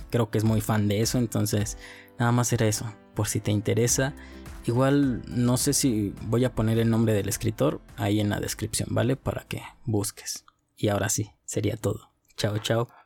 creo 0.09 0.31
que 0.31 0.39
es 0.39 0.43
muy 0.43 0.61
fan 0.61 0.87
de 0.87 1.01
eso 1.01 1.19
entonces 1.19 1.77
nada 2.17 2.31
más 2.31 2.51
era 2.51 2.65
eso 2.65 2.91
por 3.13 3.27
si 3.27 3.39
te 3.39 3.51
interesa 3.51 4.15
igual 4.65 5.21
no 5.27 5.57
sé 5.57 5.73
si 5.73 6.13
voy 6.23 6.45
a 6.45 6.53
poner 6.53 6.79
el 6.79 6.89
nombre 6.89 7.13
del 7.13 7.29
escritor 7.29 7.81
ahí 7.97 8.19
en 8.19 8.29
la 8.29 8.39
descripción 8.39 8.89
vale 8.91 9.15
para 9.15 9.43
que 9.43 9.61
busques. 9.85 10.45
Y 10.75 10.89
ahora 10.89 11.09
sí 11.09 11.31
sería 11.45 11.77
todo. 11.77 12.11
Chao 12.35 12.57
chao 12.57 13.02